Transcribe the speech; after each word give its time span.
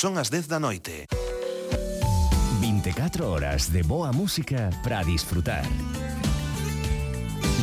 Son 0.00 0.16
as 0.16 0.30
10 0.30 0.48
da 0.48 0.58
noite. 0.58 1.04
24 2.58 3.28
horas 3.28 3.70
de 3.70 3.82
boa 3.82 4.10
música 4.14 4.70
para 4.82 5.04
disfrutar. 5.04 5.62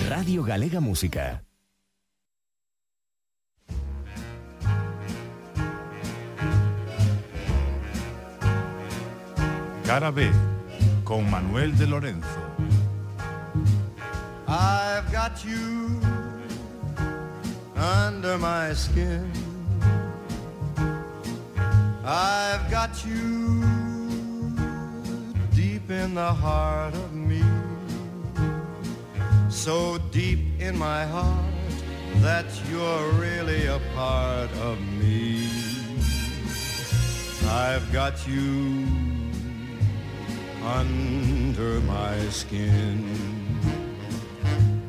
Radio 0.07 0.43
Galega 0.43 0.79
Música. 0.79 1.41
Cara 9.83 10.11
B, 10.11 10.29
con 11.03 11.27
Manuel 11.31 11.75
de 11.75 11.87
Lorenzo. 11.87 12.39
I've 14.47 15.11
got 15.11 15.43
you 15.43 15.99
under 17.75 18.37
my 18.37 18.75
skin. 18.75 19.46
I've 22.09 22.71
got 22.71 23.05
you 23.05 23.61
deep 25.53 25.91
in 25.91 26.13
the 26.13 26.31
heart 26.31 26.93
of 26.93 27.11
me. 27.13 27.43
So 29.49 29.97
deep 30.11 30.39
in 30.57 30.77
my 30.77 31.03
heart 31.03 31.53
that 32.21 32.45
you're 32.71 33.09
really 33.19 33.65
a 33.65 33.81
part 33.93 34.49
of 34.59 34.79
me. 34.93 35.49
I've 37.45 37.91
got 37.91 38.25
you 38.25 38.87
under 40.63 41.81
my 41.81 42.17
skin. 42.29 43.03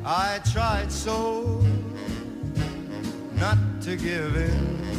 I 0.05 0.39
tried 0.53 0.89
so 0.89 1.61
not 3.35 3.57
to 3.81 3.97
give 3.97 4.37
in. 4.37 4.98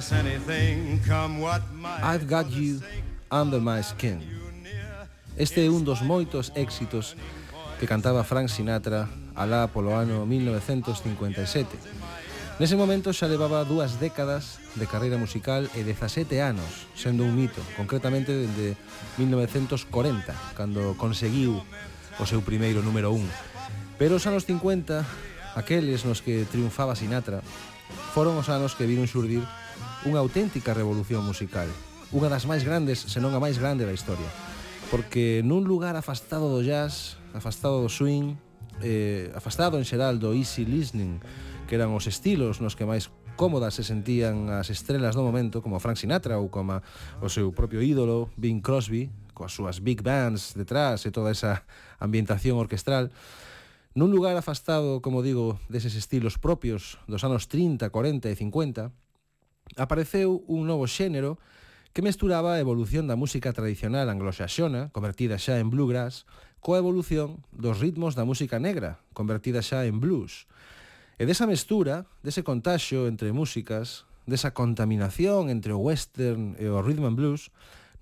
sacrifice 0.00 0.12
anything, 0.12 1.00
come 1.06 1.40
what 1.40 1.62
might. 1.72 2.02
I've 2.02 2.28
got 2.28 2.50
you 2.50 2.80
under 3.30 3.60
my 3.60 3.82
skin. 3.82 4.20
Este 5.36 5.66
é 5.66 5.70
un 5.70 5.84
dos 5.84 6.02
moitos 6.02 6.52
éxitos 6.54 7.16
que 7.78 7.86
cantaba 7.86 8.24
Frank 8.24 8.48
Sinatra 8.48 9.08
alá 9.34 9.68
polo 9.68 9.96
ano 9.96 10.24
1957. 10.24 11.68
Nese 12.58 12.76
momento 12.76 13.12
xa 13.12 13.28
levaba 13.28 13.64
dúas 13.68 14.00
décadas 14.00 14.56
de 14.76 14.88
carreira 14.88 15.20
musical 15.20 15.68
e 15.76 15.84
17 15.84 16.40
anos 16.40 16.88
sendo 16.96 17.24
un 17.24 17.36
mito, 17.36 17.60
concretamente 17.76 18.32
dende 18.32 18.80
1940, 19.20 20.32
cando 20.56 20.96
conseguiu 20.96 21.60
o 22.16 22.24
seu 22.24 22.40
primeiro 22.40 22.80
número 22.80 23.12
1. 23.12 24.00
Pero 24.00 24.16
os 24.16 24.24
anos 24.24 24.48
50, 24.48 25.04
aqueles 25.52 26.08
nos 26.08 26.24
que 26.24 26.48
triunfaba 26.48 26.96
Sinatra, 26.96 27.44
foron 28.16 28.40
os 28.40 28.48
anos 28.48 28.72
que 28.72 28.88
viron 28.88 29.04
xurdir 29.04 29.44
unha 30.06 30.22
auténtica 30.22 30.70
revolución 30.70 31.26
musical, 31.26 31.66
unha 32.14 32.30
das 32.30 32.46
máis 32.46 32.62
grandes, 32.62 33.02
senón 33.10 33.34
a 33.34 33.42
máis 33.42 33.58
grande 33.58 33.82
da 33.82 33.90
historia. 33.90 34.30
Porque 34.86 35.42
nun 35.42 35.66
lugar 35.66 35.98
afastado 35.98 36.46
do 36.46 36.62
jazz, 36.62 37.18
afastado 37.34 37.82
do 37.82 37.90
swing, 37.90 38.38
eh, 38.86 39.34
afastado 39.34 39.82
en 39.82 39.84
xeral 39.84 40.22
do 40.22 40.30
easy 40.30 40.62
listening, 40.62 41.18
que 41.66 41.74
eran 41.74 41.90
os 41.90 42.06
estilos 42.06 42.62
nos 42.62 42.78
que 42.78 42.86
máis 42.86 43.10
cómodas 43.34 43.74
se 43.74 43.82
sentían 43.82 44.46
as 44.46 44.70
estrelas 44.70 45.18
do 45.18 45.26
momento, 45.26 45.58
como 45.58 45.82
Frank 45.82 45.98
Sinatra 45.98 46.38
ou 46.38 46.54
como 46.54 46.78
o 47.18 47.26
seu 47.26 47.50
propio 47.50 47.82
ídolo, 47.82 48.30
Bing 48.38 48.62
Crosby, 48.62 49.10
coas 49.34 49.52
súas 49.52 49.82
big 49.82 50.06
bands 50.06 50.54
detrás 50.54 51.02
e 51.02 51.10
toda 51.10 51.34
esa 51.34 51.66
ambientación 51.98 52.56
orquestral, 52.62 53.10
nun 53.98 54.14
lugar 54.14 54.38
afastado, 54.38 55.02
como 55.02 55.18
digo, 55.26 55.58
deses 55.66 55.98
estilos 55.98 56.38
propios 56.38 57.02
dos 57.10 57.26
anos 57.26 57.50
30, 57.50 57.90
40 57.90 58.30
e 58.30 58.34
50, 58.38 58.94
apareceu 59.74 60.46
un 60.46 60.70
novo 60.70 60.86
xénero 60.86 61.42
que 61.90 62.04
mesturaba 62.04 62.54
a 62.54 62.62
evolución 62.62 63.10
da 63.10 63.18
música 63.18 63.50
tradicional 63.50 64.06
anglosaxona, 64.06 64.94
convertida 64.94 65.40
xa 65.40 65.58
en 65.58 65.72
bluegrass, 65.72 66.28
coa 66.62 66.78
evolución 66.78 67.42
dos 67.50 67.82
ritmos 67.82 68.14
da 68.14 68.28
música 68.28 68.62
negra, 68.62 69.02
convertida 69.16 69.64
xa 69.64 69.82
en 69.88 69.98
blues. 69.98 70.46
E 71.16 71.24
desa 71.24 71.48
mestura, 71.48 72.04
dese 72.20 72.44
contaxio 72.44 73.08
entre 73.08 73.32
músicas, 73.32 74.04
desa 74.28 74.52
contaminación 74.52 75.48
entre 75.48 75.72
o 75.72 75.80
western 75.80 76.58
e 76.60 76.68
o 76.68 76.84
rhythm 76.84 77.08
and 77.08 77.16
blues, 77.16 77.48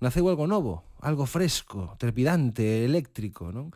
naceu 0.03 0.27
algo 0.27 0.43
novo, 0.43 0.83
algo 0.99 1.23
fresco, 1.23 1.95
trepidante, 1.95 2.83
eléctrico, 2.83 3.55
non? 3.55 3.71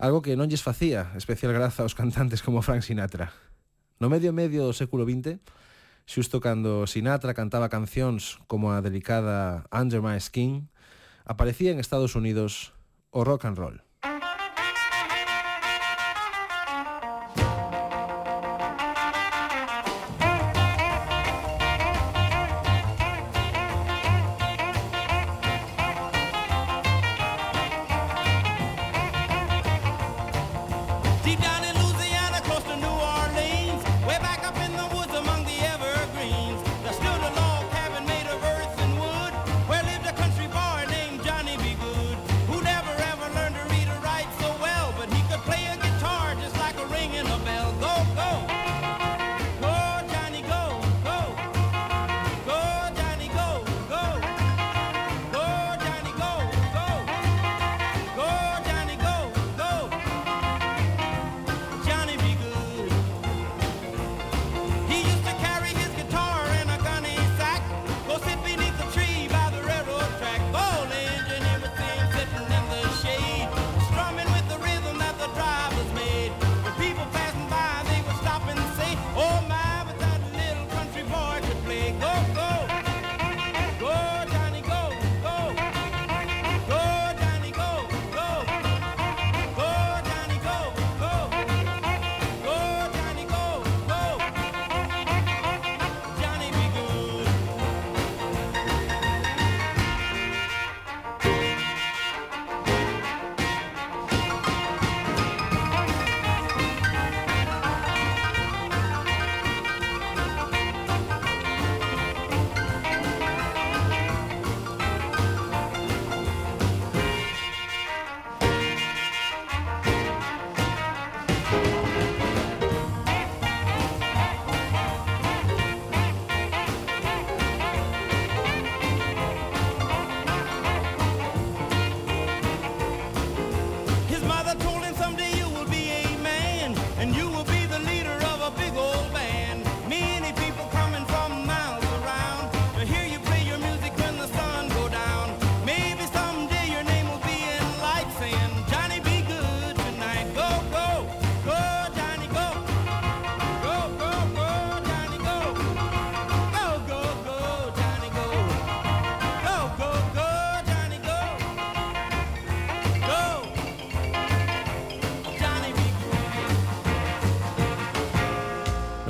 Algo 0.00 0.24
que 0.24 0.40
non 0.40 0.48
lles 0.48 0.64
facía 0.64 1.12
especial 1.20 1.52
graza 1.52 1.84
aos 1.84 1.92
cantantes 1.92 2.40
como 2.40 2.64
Frank 2.64 2.80
Sinatra. 2.80 3.28
No 4.00 4.08
medio 4.08 4.32
medio 4.32 4.64
do 4.64 4.72
século 4.72 5.04
XX, 5.04 5.36
Xusto 6.04 6.40
cando 6.40 6.86
Sinatra 6.86 7.32
cantaba 7.32 7.72
cancións 7.72 8.40
como 8.48 8.72
a 8.72 8.82
delicada 8.84 9.64
Under 9.72 10.00
My 10.02 10.20
Skin, 10.20 10.68
aparecía 11.24 11.72
en 11.72 11.80
Estados 11.80 12.16
Unidos 12.16 12.74
o 13.08 13.24
rock 13.24 13.46
and 13.46 13.56
roll. 13.56 13.83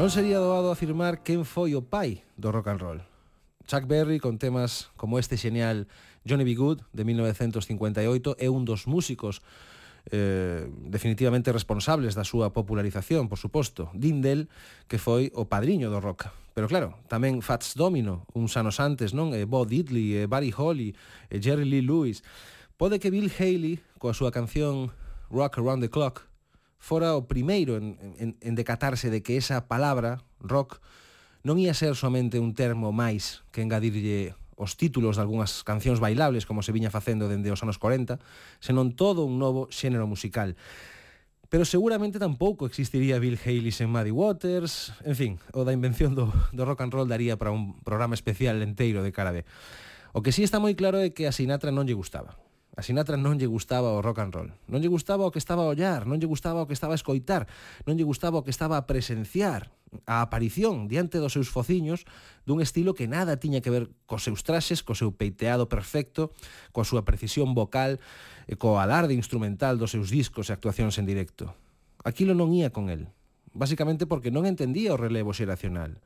Non 0.05 0.13
sería 0.13 0.37
doado 0.37 0.69
afirmar 0.69 1.25
quen 1.25 1.49
foi 1.49 1.73
o 1.73 1.81
pai 1.81 2.21
do 2.37 2.53
rock 2.53 2.69
and 2.69 2.77
roll. 2.77 3.01
Chuck 3.65 3.89
Berry 3.89 4.21
con 4.21 4.37
temas 4.37 4.93
como 5.01 5.17
este 5.17 5.41
xenial 5.41 5.89
Johnny 6.29 6.45
B. 6.45 6.61
Good 6.61 6.85
de 6.93 7.09
1958 7.09 8.37
é 8.37 8.53
un 8.53 8.69
dos 8.69 8.85
músicos 8.85 9.41
eh, 10.13 10.69
definitivamente 10.93 11.57
responsables 11.57 12.13
da 12.13 12.21
súa 12.21 12.53
popularización, 12.53 13.33
por 13.33 13.41
suposto, 13.41 13.89
Dindel, 13.97 14.53
que 14.93 15.01
foi 15.01 15.33
o 15.33 15.49
padriño 15.49 15.89
do 15.89 16.05
rock. 16.05 16.29
Pero 16.53 16.69
claro, 16.69 17.01
tamén 17.09 17.41
Fats 17.41 17.73
Domino, 17.73 18.29
uns 18.37 18.61
anos 18.61 18.85
antes, 18.85 19.17
non? 19.17 19.33
E 19.33 19.49
Bo 19.49 19.65
Diddley, 19.65 20.21
e 20.21 20.29
Barry 20.29 20.53
Holly, 20.53 20.93
e 21.33 21.41
Jerry 21.41 21.65
Lee 21.65 21.81
Lewis. 21.81 22.21
Pode 22.77 23.01
que 23.01 23.09
Bill 23.09 23.33
Haley, 23.33 23.81
coa 23.97 24.13
súa 24.13 24.29
canción 24.29 24.93
Rock 25.33 25.65
Around 25.65 25.81
the 25.81 25.89
Clock, 25.89 26.29
fora 26.85 27.17
o 27.17 27.25
primeiro 27.25 27.81
en, 27.81 27.97
en, 28.21 28.37
en 28.45 28.53
decatarse 28.53 29.09
de 29.09 29.25
que 29.25 29.41
esa 29.41 29.65
palabra, 29.73 30.21
rock, 30.45 30.85
non 31.41 31.57
ia 31.57 31.73
ser 31.73 31.97
somente 31.97 32.37
un 32.37 32.53
termo 32.53 32.93
máis 32.93 33.41
que 33.49 33.65
engadirlle 33.65 34.37
os 34.61 34.77
títulos 34.77 35.17
de 35.17 35.25
algunhas 35.25 35.65
cancións 35.65 35.97
bailables 35.97 36.45
como 36.45 36.61
se 36.61 36.77
viña 36.77 36.93
facendo 36.93 37.25
dende 37.33 37.49
os 37.49 37.65
anos 37.65 37.81
40, 37.81 38.21
senón 38.61 38.93
todo 38.93 39.25
un 39.25 39.41
novo 39.41 39.65
xénero 39.73 40.05
musical. 40.05 40.61
Pero 41.49 41.65
seguramente 41.65 42.21
tampouco 42.21 42.69
existiría 42.69 43.17
Bill 43.17 43.41
Haley 43.41 43.73
sen 43.73 43.89
Muddy 43.89 44.13
Waters, 44.13 44.93
en 45.09 45.17
fin, 45.17 45.33
o 45.57 45.65
da 45.65 45.73
invención 45.73 46.13
do, 46.13 46.29
do 46.53 46.69
rock 46.69 46.85
and 46.85 46.93
roll 46.93 47.09
daría 47.09 47.41
para 47.41 47.49
un 47.49 47.81
programa 47.81 48.13
especial 48.13 48.61
enteiro 48.61 49.01
de 49.01 49.09
cara 49.09 49.33
de. 49.33 49.49
O 50.13 50.21
que 50.21 50.37
sí 50.37 50.45
está 50.45 50.61
moi 50.61 50.77
claro 50.77 51.01
é 51.01 51.17
que 51.17 51.25
a 51.25 51.33
Sinatra 51.33 51.73
non 51.73 51.89
lle 51.89 51.97
gustaba. 51.97 52.44
A 52.75 52.83
Sinatra 52.83 53.15
non 53.15 53.39
lle 53.39 53.47
gustaba 53.47 53.95
o 53.95 54.03
rock 54.03 54.19
and 54.19 54.35
roll. 54.35 54.51
Non 54.67 54.83
lle 54.83 54.91
gustaba 54.91 55.23
o 55.23 55.31
que 55.31 55.39
estaba 55.39 55.63
a 55.63 55.71
ollar, 55.71 56.11
non 56.11 56.19
lle 56.19 56.27
gustaba 56.27 56.63
o 56.63 56.67
que 56.67 56.75
estaba 56.75 56.95
a 56.95 56.99
escoitar, 56.99 57.47
non 57.87 57.95
lle 57.95 58.03
gustaba 58.03 58.43
o 58.43 58.45
que 58.45 58.51
estaba 58.51 58.75
a 58.75 58.87
presenciar 58.91 59.71
a 60.11 60.27
aparición 60.27 60.91
diante 60.91 61.23
dos 61.23 61.39
seus 61.39 61.47
fociños 61.47 62.03
dun 62.43 62.59
estilo 62.59 62.99
que 62.99 63.07
nada 63.07 63.39
tiña 63.39 63.63
que 63.63 63.71
ver 63.71 63.95
cos 64.11 64.27
seus 64.27 64.43
traxes, 64.43 64.83
co 64.83 64.99
seu 64.99 65.15
peiteado 65.15 65.71
perfecto, 65.71 66.35
coa 66.75 66.83
súa 66.83 67.07
precisión 67.07 67.55
vocal, 67.55 68.03
e 68.51 68.59
co 68.59 68.83
alarde 68.83 69.15
instrumental 69.15 69.79
dos 69.79 69.95
seus 69.95 70.11
discos 70.11 70.51
e 70.51 70.53
actuacións 70.53 70.99
en 70.99 71.07
directo. 71.07 71.55
Aquilo 72.03 72.35
non 72.35 72.53
ía 72.53 72.75
con 72.75 72.91
el, 72.91 73.09
basicamente 73.55 74.05
porque 74.05 74.35
non 74.35 74.45
entendía 74.51 74.93
o 74.93 75.01
relevo 75.01 75.31
xeracional. 75.31 76.03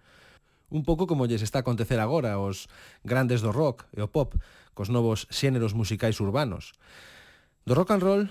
Un 0.68 0.84
pouco 0.84 1.08
como 1.08 1.24
lles 1.24 1.40
está 1.40 1.60
a 1.60 1.64
acontecer 1.64 1.96
agora 1.96 2.36
aos 2.36 2.68
grandes 3.00 3.40
do 3.40 3.56
rock 3.56 3.88
e 3.96 4.04
o 4.04 4.12
pop, 4.12 4.36
cos 4.76 4.92
novos 4.92 5.24
xéneros 5.32 5.72
musicais 5.72 6.20
urbanos. 6.20 6.76
Do 7.64 7.72
rock 7.72 7.96
and 7.96 8.04
roll, 8.04 8.24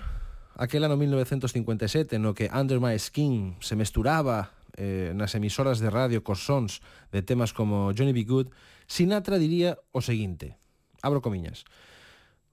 aquel 0.54 0.86
ano 0.86 0.94
1957 0.94 2.14
no 2.22 2.38
que 2.38 2.46
Under 2.54 2.78
My 2.78 2.94
Skin 2.94 3.58
se 3.58 3.74
mesturaba 3.74 4.54
eh, 4.78 5.10
nas 5.18 5.34
emisoras 5.34 5.82
de 5.82 5.90
radio 5.90 6.22
cos 6.22 6.46
sons 6.46 6.78
de 7.10 7.26
temas 7.26 7.50
como 7.50 7.90
Johnny 7.90 8.14
B. 8.14 8.22
Good, 8.22 8.54
Sinatra 8.86 9.34
diría 9.34 9.82
o 9.90 9.98
seguinte, 9.98 10.54
abro 11.02 11.18
comiñas, 11.18 11.66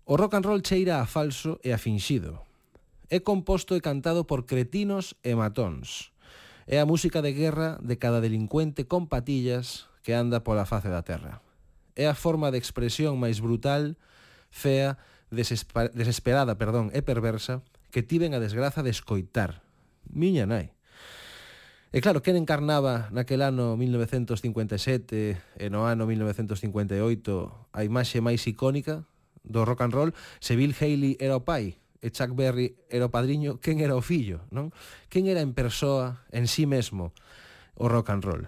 o 0.09 0.17
rock 0.17 0.33
and 0.33 0.49
roll 0.49 0.65
cheira 0.65 0.97
a 0.97 1.05
falso 1.05 1.61
e 1.61 1.69
a 1.69 1.77
finxido. 1.77 2.41
É 3.13 3.21
composto 3.21 3.77
e 3.77 3.85
cantado 3.85 4.25
por 4.25 4.49
cretinos 4.49 5.13
e 5.21 5.37
matóns 5.37 6.14
É 6.65 6.81
a 6.81 6.85
música 6.89 7.21
de 7.21 7.29
guerra 7.33 7.77
de 7.77 8.01
cada 8.01 8.17
delincuente 8.21 8.89
con 8.89 9.05
patillas 9.05 9.85
que 10.01 10.17
anda 10.17 10.41
pola 10.41 10.65
face 10.65 10.89
da 10.89 11.05
terra. 11.05 11.45
É 11.93 12.09
a 12.09 12.17
forma 12.17 12.49
de 12.49 12.57
expresión 12.57 13.21
máis 13.21 13.37
brutal, 13.37 14.01
fea, 14.49 14.97
desesperada, 15.29 16.57
perdón, 16.57 16.89
e 16.89 17.05
perversa 17.05 17.61
que 17.93 18.01
tiven 18.01 18.33
a 18.33 18.41
desgraza 18.41 18.81
de 18.81 18.89
escoitar. 18.89 19.61
Miña 20.09 20.49
nai. 20.49 20.73
E 21.93 22.01
claro, 22.01 22.25
quen 22.25 22.33
encarnaba 22.33 23.13
naquel 23.13 23.45
ano 23.45 23.77
1957 23.77 25.37
e 25.37 25.65
no 25.69 25.85
ano 25.85 26.09
1958 26.09 26.57
a 27.77 27.79
imaxe 27.85 28.25
máis 28.25 28.41
icónica 28.49 29.05
do 29.45 29.61
rock 29.69 29.85
and 29.85 29.93
roll, 29.93 30.11
se 30.41 30.57
Bill 30.57 30.73
Haley 30.73 31.21
era 31.21 31.37
o 31.37 31.45
pai 31.45 31.77
e 32.05 32.13
Chuck 32.13 32.37
Berry 32.37 32.77
era 32.85 33.09
o 33.09 33.13
padriño, 33.13 33.57
quen 33.57 33.81
era 33.81 33.97
o 33.97 34.03
fillo, 34.05 34.45
non? 34.53 34.69
Quen 35.09 35.25
era 35.25 35.41
en 35.41 35.57
persoa, 35.57 36.21
en 36.29 36.45
sí 36.45 36.69
mesmo, 36.69 37.17
o 37.73 37.89
rock 37.89 38.13
and 38.13 38.21
roll? 38.21 38.45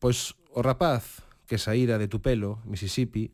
Pois 0.00 0.32
o 0.56 0.64
rapaz 0.64 1.20
que 1.44 1.60
saíra 1.60 2.00
de 2.00 2.08
Tupelo, 2.08 2.64
Mississippi, 2.64 3.28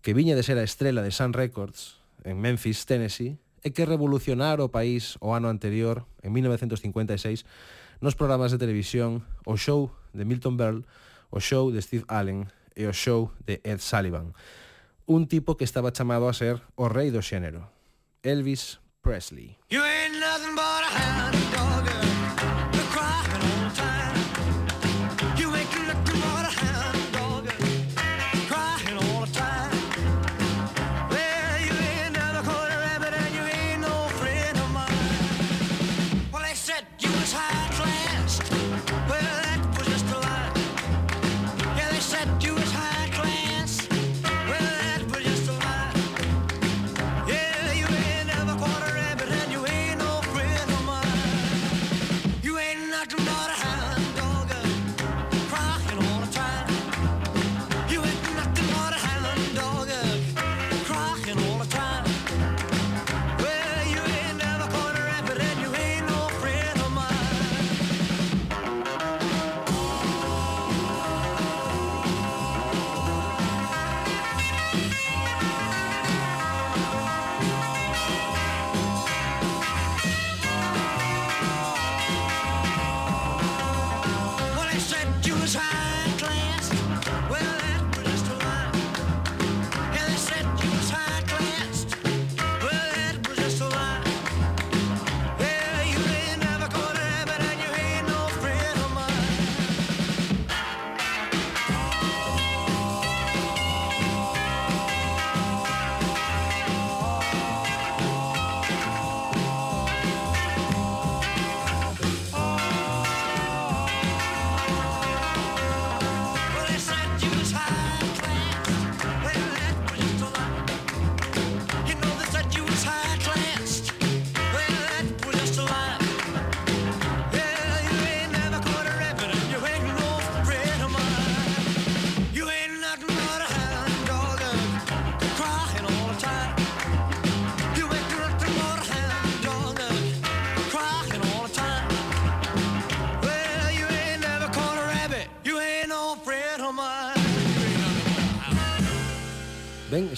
que 0.00 0.16
viña 0.16 0.32
de 0.32 0.40
ser 0.40 0.56
a 0.56 0.64
estrela 0.64 1.04
de 1.04 1.12
Sun 1.12 1.36
Records 1.36 2.00
en 2.24 2.40
Memphis, 2.40 2.88
Tennessee, 2.88 3.36
e 3.60 3.76
que 3.76 3.84
revolucionara 3.84 4.64
o 4.64 4.72
país 4.72 5.20
o 5.20 5.36
ano 5.36 5.52
anterior, 5.52 6.08
en 6.24 6.32
1956, 6.32 7.44
nos 8.00 8.16
programas 8.16 8.56
de 8.56 8.62
televisión 8.62 9.28
o 9.44 9.60
show 9.60 9.92
de 10.16 10.24
Milton 10.24 10.56
Berle, 10.56 10.88
o 11.28 11.44
show 11.44 11.68
de 11.68 11.84
Steve 11.84 12.08
Allen 12.08 12.48
e 12.72 12.88
o 12.88 12.96
show 12.96 13.36
de 13.44 13.60
Ed 13.68 13.84
Sullivan 13.84 14.32
un 15.08 15.26
tipo 15.26 15.56
que 15.56 15.64
estaba 15.64 15.90
chamado 15.90 16.28
a 16.28 16.36
ser 16.36 16.60
o 16.76 16.86
rei 16.86 17.08
do 17.08 17.24
xénero. 17.24 17.72
Elvis 18.24 18.78
Presley. 19.02 19.58
You 19.70 19.82
ain't 19.82 20.18
nothing 20.18 20.54
but 20.54 20.82
a 20.82 20.86
hound 20.86 21.57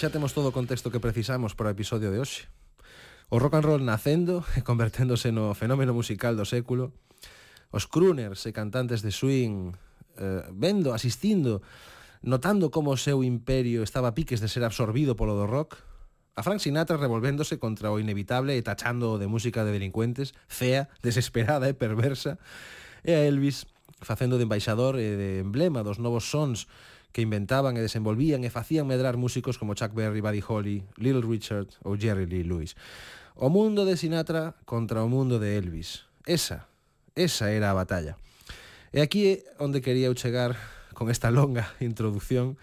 xa 0.00 0.08
temos 0.08 0.32
todo 0.32 0.48
o 0.48 0.56
contexto 0.56 0.88
que 0.88 0.96
precisamos 0.96 1.52
para 1.52 1.68
o 1.68 1.74
episodio 1.76 2.08
de 2.08 2.24
hoxe. 2.24 2.48
O 3.28 3.36
rock 3.36 3.60
and 3.60 3.68
roll 3.68 3.84
nacendo 3.84 4.40
e 4.56 4.64
converténdose 4.64 5.28
no 5.28 5.52
fenómeno 5.52 5.92
musical 5.92 6.32
do 6.32 6.48
século, 6.48 6.96
os 7.68 7.84
crooners 7.84 8.48
e 8.48 8.56
cantantes 8.56 9.04
de 9.04 9.12
swing 9.12 9.76
eh, 10.16 10.48
vendo, 10.56 10.96
asistindo, 10.96 11.60
notando 12.24 12.72
como 12.72 12.88
o 12.88 12.96
seu 12.96 13.20
imperio 13.20 13.84
estaba 13.84 14.08
a 14.08 14.16
piques 14.16 14.40
de 14.40 14.48
ser 14.48 14.64
absorbido 14.64 15.20
polo 15.20 15.36
do 15.36 15.44
rock, 15.44 15.76
a 16.32 16.40
Frank 16.40 16.64
Sinatra 16.64 16.96
revolvéndose 16.96 17.60
contra 17.60 17.92
o 17.92 18.00
inevitable 18.00 18.56
e 18.56 18.64
tachando 18.64 19.20
de 19.20 19.28
música 19.28 19.68
de 19.68 19.76
delincuentes, 19.76 20.32
fea, 20.48 20.88
desesperada 21.04 21.68
e 21.68 21.76
perversa, 21.76 22.40
e 23.04 23.12
a 23.12 23.20
Elvis 23.28 23.68
facendo 24.00 24.40
de 24.40 24.48
embaixador 24.48 24.96
e 24.96 25.12
de 25.12 25.30
emblema 25.44 25.84
dos 25.84 26.00
novos 26.00 26.24
sons 26.24 26.64
que 27.12 27.22
inventaban 27.22 27.74
e 27.76 27.82
desenvolvían 27.82 28.46
e 28.46 28.50
facían 28.50 28.86
medrar 28.86 29.18
músicos 29.18 29.58
como 29.58 29.74
Chuck 29.74 29.94
Berry, 29.94 30.22
Buddy 30.22 30.42
Holly, 30.46 30.78
Little 30.96 31.26
Richard 31.26 31.74
ou 31.82 31.98
Jerry 31.98 32.26
Lee 32.26 32.46
Lewis. 32.46 32.78
O 33.34 33.50
mundo 33.50 33.86
de 33.88 33.96
Sinatra 33.96 34.54
contra 34.64 35.02
o 35.02 35.08
mundo 35.08 35.38
de 35.38 35.58
Elvis. 35.58 36.06
Esa, 36.26 36.68
esa 37.16 37.50
era 37.50 37.70
a 37.70 37.74
batalla. 37.74 38.14
E 38.92 39.02
aquí 39.02 39.26
é 39.26 39.34
onde 39.62 39.82
quería 39.82 40.10
eu 40.10 40.14
chegar 40.18 40.58
con 40.94 41.10
esta 41.10 41.30
longa 41.30 41.72
introducción, 41.80 42.58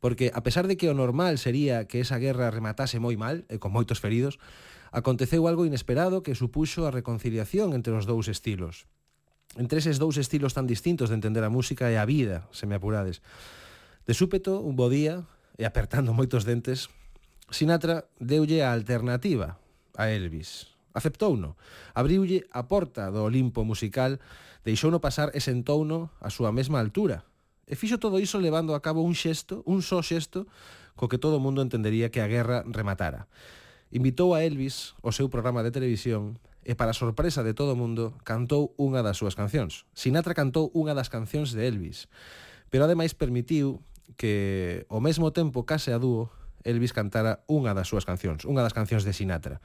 porque 0.00 0.32
a 0.32 0.42
pesar 0.42 0.66
de 0.66 0.76
que 0.76 0.88
o 0.88 0.96
normal 0.96 1.36
sería 1.38 1.84
que 1.86 2.00
esa 2.00 2.16
guerra 2.16 2.50
rematase 2.50 2.98
moi 2.98 3.16
mal 3.16 3.44
e 3.52 3.60
con 3.60 3.72
moitos 3.72 4.00
feridos, 4.00 4.40
aconteceu 4.92 5.44
algo 5.44 5.68
inesperado 5.68 6.24
que 6.24 6.36
supuxo 6.36 6.88
a 6.88 6.94
reconciliación 6.94 7.76
entre 7.76 7.92
os 7.92 8.08
dous 8.08 8.28
estilos. 8.32 8.88
Entre 9.56 9.80
eses 9.80 9.96
dous 9.96 10.16
estilos 10.16 10.52
tan 10.56 10.68
distintos 10.68 11.08
de 11.08 11.16
entender 11.16 11.44
a 11.44 11.52
música 11.52 11.88
e 11.92 11.96
a 11.96 12.08
vida, 12.08 12.48
se 12.52 12.68
me 12.68 12.76
apurades. 12.76 13.20
De 14.08 14.14
súpeto, 14.14 14.64
un 14.64 14.72
bo 14.72 14.88
día, 14.88 15.28
e 15.60 15.68
apertando 15.68 16.16
moitos 16.16 16.48
dentes, 16.48 16.88
Sinatra 17.52 18.08
deulle 18.16 18.64
a 18.64 18.72
alternativa 18.72 19.60
a 20.00 20.08
Elvis. 20.08 20.72
Aceptouno, 20.96 21.60
abriulle 21.92 22.48
a 22.48 22.72
porta 22.72 23.12
do 23.12 23.28
Olimpo 23.28 23.68
musical, 23.68 24.16
deixouno 24.64 25.04
pasar 25.04 25.28
e 25.36 25.44
sentouno 25.44 26.08
a 26.24 26.32
súa 26.32 26.56
mesma 26.56 26.80
altura. 26.80 27.28
E 27.68 27.76
fixo 27.76 28.00
todo 28.00 28.16
iso 28.16 28.40
levando 28.40 28.72
a 28.72 28.80
cabo 28.80 29.04
un 29.04 29.12
xesto, 29.12 29.60
un 29.68 29.84
só 29.84 30.00
xesto, 30.00 30.48
co 30.96 31.12
que 31.12 31.20
todo 31.20 31.36
o 31.36 31.44
mundo 31.44 31.60
entendería 31.60 32.08
que 32.08 32.24
a 32.24 32.32
guerra 32.32 32.64
rematara. 32.64 33.28
Invitou 33.92 34.32
a 34.32 34.40
Elvis 34.40 34.96
ao 35.04 35.12
seu 35.12 35.28
programa 35.28 35.60
de 35.60 35.68
televisión 35.68 36.40
e 36.64 36.72
para 36.72 36.96
sorpresa 36.96 37.44
de 37.44 37.52
todo 37.52 37.76
o 37.76 37.80
mundo 37.80 38.16
cantou 38.24 38.72
unha 38.80 39.04
das 39.04 39.20
súas 39.20 39.36
cancións. 39.36 39.84
Sinatra 39.92 40.32
cantou 40.32 40.72
unha 40.72 40.96
das 40.96 41.12
cancións 41.12 41.52
de 41.52 41.68
Elvis, 41.68 42.08
pero 42.72 42.88
ademais 42.88 43.12
permitiu 43.12 43.84
que 44.16 44.86
ao 44.88 45.02
mesmo 45.02 45.34
tempo 45.34 45.66
case 45.68 45.92
a 45.92 45.98
dúo 45.98 46.32
Elvis 46.64 46.94
cantara 46.94 47.44
unha 47.50 47.74
das 47.74 47.90
súas 47.90 48.06
cancións, 48.08 48.46
unha 48.48 48.64
das 48.64 48.74
cancións 48.74 49.04
de 49.04 49.12
Sinatra. 49.12 49.60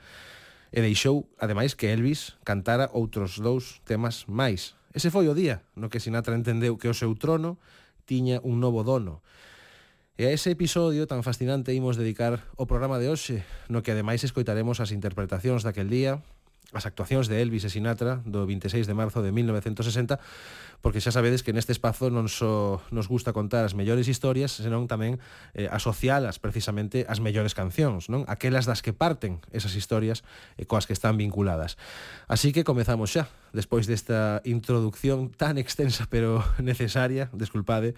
E 0.73 0.81
deixou, 0.81 1.29
ademais, 1.37 1.77
que 1.77 1.93
Elvis 1.93 2.35
cantara 2.41 2.89
outros 2.91 3.37
dous 3.37 3.79
temas 3.85 4.25
máis. 4.25 4.73
Ese 4.93 5.13
foi 5.13 5.29
o 5.29 5.37
día 5.37 5.61
no 5.77 5.89
que 5.89 6.01
Sinatra 6.01 6.37
entendeu 6.37 6.77
que 6.77 6.89
o 6.89 6.97
seu 6.97 7.13
trono 7.17 7.61
tiña 8.05 8.41
un 8.43 8.59
novo 8.59 8.81
dono. 8.81 9.21
E 10.13 10.29
a 10.29 10.33
ese 10.33 10.53
episodio 10.53 11.09
tan 11.09 11.25
fascinante 11.25 11.73
imos 11.73 11.97
dedicar 11.97 12.45
o 12.53 12.69
programa 12.69 13.01
de 13.01 13.09
hoxe, 13.09 13.41
no 13.65 13.81
que 13.81 13.97
ademais 13.97 14.21
escoitaremos 14.21 14.77
as 14.77 14.93
interpretacións 14.93 15.65
daquel 15.65 15.89
día, 15.89 16.21
as 16.73 16.89
actuacións 16.89 17.29
de 17.29 17.39
Elvis 17.39 17.63
e 17.63 17.71
Sinatra 17.71 18.19
do 18.25 18.43
26 18.49 18.89
de 18.89 18.93
marzo 18.97 19.21
de 19.21 19.31
1960, 19.31 20.19
porque 20.83 20.99
xa 20.99 21.15
sabedes 21.15 21.45
que 21.45 21.55
neste 21.55 21.71
espazo 21.71 22.11
non 22.11 22.27
só 22.27 22.83
nos 22.91 23.07
gusta 23.07 23.31
contar 23.31 23.63
as 23.63 23.77
mellores 23.77 24.11
historias, 24.11 24.57
senón 24.59 24.91
tamén 24.91 25.21
eh, 25.55 25.71
asocialas 25.71 26.41
precisamente 26.41 27.07
as 27.07 27.23
mellores 27.23 27.55
cancións, 27.55 28.11
non? 28.11 28.27
Aquelas 28.27 28.67
das 28.67 28.83
que 28.83 28.91
parten 28.91 29.39
esas 29.55 29.77
historias 29.79 30.27
e 30.59 30.63
eh, 30.63 30.67
coas 30.67 30.83
que 30.83 30.97
están 30.97 31.15
vinculadas. 31.15 31.79
Así 32.27 32.51
que 32.51 32.67
comezamos 32.67 33.15
xa, 33.15 33.31
despois 33.55 33.87
desta 33.87 34.43
introducción 34.43 35.31
tan 35.31 35.55
extensa 35.55 36.09
pero 36.11 36.43
necesaria, 36.59 37.31
desculpade, 37.31 37.95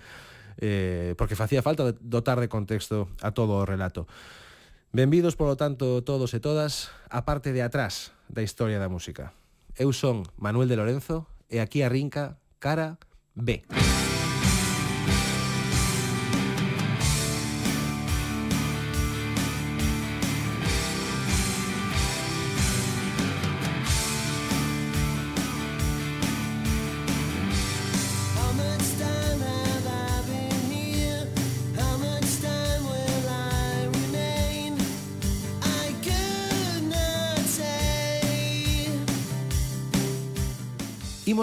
eh, 0.62 1.15
porque 1.17 1.36
facía 1.36 1.65
falta 1.65 1.96
dotar 2.00 2.39
de 2.39 2.48
contexto 2.48 3.10
a 3.22 3.32
todo 3.32 3.60
o 3.60 3.65
relato. 3.65 4.08
Benvidos, 4.95 5.35
polo 5.35 5.59
tanto, 5.59 6.07
todos 6.07 6.31
e 6.31 6.39
todas 6.39 6.87
a 7.11 7.27
parte 7.27 7.51
de 7.51 7.59
atrás 7.59 8.15
da 8.31 8.47
historia 8.47 8.79
da 8.79 8.87
música. 8.87 9.35
Eu 9.75 9.91
son 9.91 10.23
Manuel 10.39 10.71
de 10.71 10.79
Lorenzo 10.79 11.27
e 11.51 11.59
aquí 11.59 11.83
arrinca 11.83 12.39
Cara 12.63 12.95
B. 13.35 13.67
Cara 13.67 13.75
B. 13.75 14.04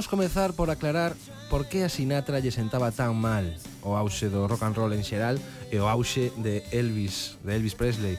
Imos 0.02 0.10
comezar 0.10 0.52
por 0.54 0.68
aclarar 0.68 1.14
por 1.48 1.68
que 1.68 1.84
a 1.84 1.88
Sinatra 1.88 2.42
lle 2.42 2.50
sentaba 2.50 2.90
tan 2.90 3.14
mal 3.14 3.46
o 3.86 3.94
auxe 3.94 4.26
do 4.26 4.50
rock 4.50 4.66
and 4.66 4.74
roll 4.74 4.90
en 4.98 5.06
xeral 5.06 5.38
e 5.70 5.78
o 5.78 5.86
auxe 5.86 6.34
de 6.42 6.66
Elvis, 6.74 7.38
de 7.46 7.54
Elvis 7.54 7.78
Presley 7.78 8.18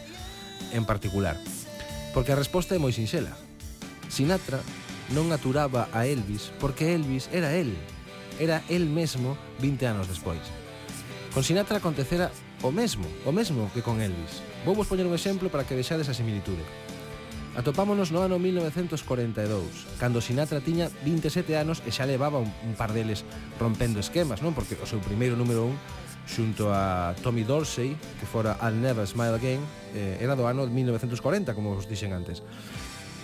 en 0.72 0.88
particular. 0.88 1.36
Porque 2.16 2.32
a 2.32 2.40
resposta 2.40 2.72
é 2.72 2.80
moi 2.80 2.96
sinxela. 2.96 3.36
Sinatra 4.08 4.64
non 5.12 5.36
aturaba 5.36 5.92
a 5.92 6.08
Elvis 6.08 6.56
porque 6.56 6.96
Elvis 6.96 7.28
era 7.36 7.52
el, 7.52 7.76
era 8.40 8.64
el 8.72 8.88
mesmo 8.88 9.36
20 9.60 9.84
anos 9.84 10.08
despois. 10.08 10.40
Con 11.36 11.44
Sinatra 11.44 11.84
acontecera 11.84 12.32
o 12.64 12.72
mesmo, 12.72 13.04
o 13.28 13.36
mesmo 13.36 13.68
que 13.76 13.84
con 13.84 14.00
Elvis. 14.00 14.40
Vou 14.64 14.72
vos 14.72 14.88
poñer 14.88 15.04
un 15.04 15.20
exemplo 15.20 15.52
para 15.52 15.68
que 15.68 15.76
vexades 15.76 16.08
a 16.08 16.16
similitude. 16.16 16.64
Atopámonos 17.54 18.10
no 18.10 18.26
ano 18.26 18.42
1942, 18.42 20.02
cando 20.02 20.26
Sinatra 20.26 20.58
tiña 20.58 20.90
27 21.06 21.54
anos 21.54 21.86
e 21.86 21.94
xa 21.94 22.10
levaba 22.10 22.42
un, 22.42 22.50
un 22.50 22.74
par 22.74 22.98
deles 22.98 23.22
rompendo 23.62 24.02
esquemas, 24.02 24.42
non? 24.42 24.58
Porque 24.58 24.74
o 24.82 24.90
seu 24.90 24.98
primeiro 24.98 25.38
número 25.38 25.70
un, 25.70 25.78
xunto 26.26 26.74
a 26.74 27.14
Tommy 27.22 27.46
Dorsey, 27.46 27.94
que 28.18 28.26
fora 28.26 28.58
I'll 28.58 28.82
Never 28.82 29.06
Smile 29.06 29.38
Again, 29.38 29.62
eh, 29.94 30.18
era 30.18 30.34
do 30.34 30.50
ano 30.50 30.66
1940, 30.66 31.54
como 31.54 31.78
os 31.78 31.86
dixen 31.86 32.10
antes. 32.18 32.42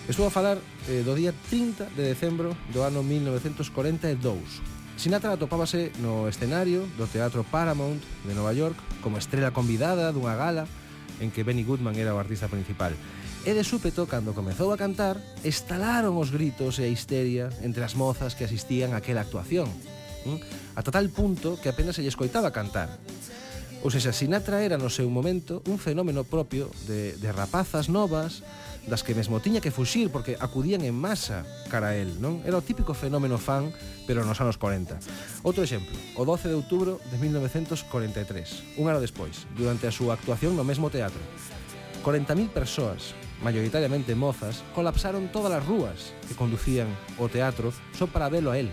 Estou 0.06 0.26
a 0.26 0.32
falar 0.32 0.62
eh, 0.86 1.02
do 1.02 1.18
día 1.18 1.34
30 1.50 1.90
de 1.98 2.02
decembro 2.06 2.54
do 2.70 2.86
ano 2.86 3.02
1942. 3.02 4.62
Sinatra 4.94 5.34
atopábase 5.34 5.90
no 5.98 6.30
escenario 6.30 6.86
do 6.94 7.10
Teatro 7.10 7.42
Paramount 7.42 7.98
de 8.22 8.32
Nova 8.38 8.54
York 8.54 8.78
como 9.02 9.18
estrela 9.18 9.50
convidada 9.50 10.14
dunha 10.14 10.38
gala 10.38 10.70
en 11.18 11.34
que 11.34 11.42
Benny 11.42 11.66
Goodman 11.66 11.98
era 11.98 12.14
o 12.14 12.20
artista 12.22 12.46
principal. 12.46 12.94
E 13.40 13.56
de 13.56 13.64
súpeto, 13.64 14.04
cando 14.04 14.36
comezou 14.36 14.68
a 14.68 14.76
cantar, 14.76 15.16
estalaron 15.40 16.20
os 16.20 16.28
gritos 16.28 16.76
e 16.76 16.84
a 16.84 16.92
histeria 16.92 17.48
entre 17.64 17.80
as 17.80 17.96
mozas 17.96 18.36
que 18.36 18.44
asistían 18.44 18.92
a 18.92 19.00
aquela 19.00 19.24
actuación, 19.24 19.64
hm? 20.28 20.76
ata 20.76 20.92
tal 20.92 21.08
punto 21.08 21.56
que 21.56 21.72
apenas 21.72 21.96
se 21.96 22.04
lle 22.04 22.12
escoitaba 22.12 22.52
cantar. 22.52 23.00
Ou 23.80 23.88
seja, 23.88 24.12
Sinatra 24.12 24.60
era 24.60 24.76
no 24.76 24.92
seu 24.92 25.08
momento 25.08 25.64
un 25.64 25.80
fenómeno 25.80 26.28
propio 26.28 26.68
de, 26.84 27.16
de 27.16 27.32
rapazas 27.32 27.88
novas 27.88 28.44
das 28.84 29.00
que 29.00 29.16
mesmo 29.16 29.40
tiña 29.40 29.64
que 29.64 29.72
fuxir 29.72 30.12
porque 30.12 30.36
acudían 30.36 30.84
en 30.84 30.92
masa 30.92 31.48
cara 31.72 31.92
a 31.92 31.96
él, 31.96 32.20
non? 32.20 32.44
Era 32.44 32.60
o 32.60 32.64
típico 32.64 32.92
fenómeno 32.92 33.40
fan, 33.40 33.72
pero 34.04 34.20
nos 34.20 34.36
anos 34.44 34.60
40. 34.60 35.00
Outro 35.48 35.64
exemplo, 35.64 35.96
o 36.12 36.28
12 36.28 36.52
de 36.52 36.56
outubro 36.60 37.00
de 37.08 37.16
1943, 37.16 38.76
un 38.76 38.92
ano 38.92 39.00
despois, 39.00 39.48
durante 39.56 39.88
a 39.88 39.96
súa 39.96 40.20
actuación 40.20 40.60
no 40.60 40.64
mesmo 40.64 40.92
teatro. 40.92 41.24
40.000 42.04 42.52
persoas 42.52 43.16
mayoritariamente 43.42 44.14
mozas, 44.14 44.62
colapsaron 44.74 45.32
todas 45.32 45.52
as 45.52 45.64
rúas 45.64 46.12
que 46.28 46.36
conducían 46.36 46.88
o 47.16 47.28
teatro 47.28 47.72
só 47.96 48.06
para 48.06 48.28
velo 48.28 48.52
a 48.52 48.58
él. 48.58 48.68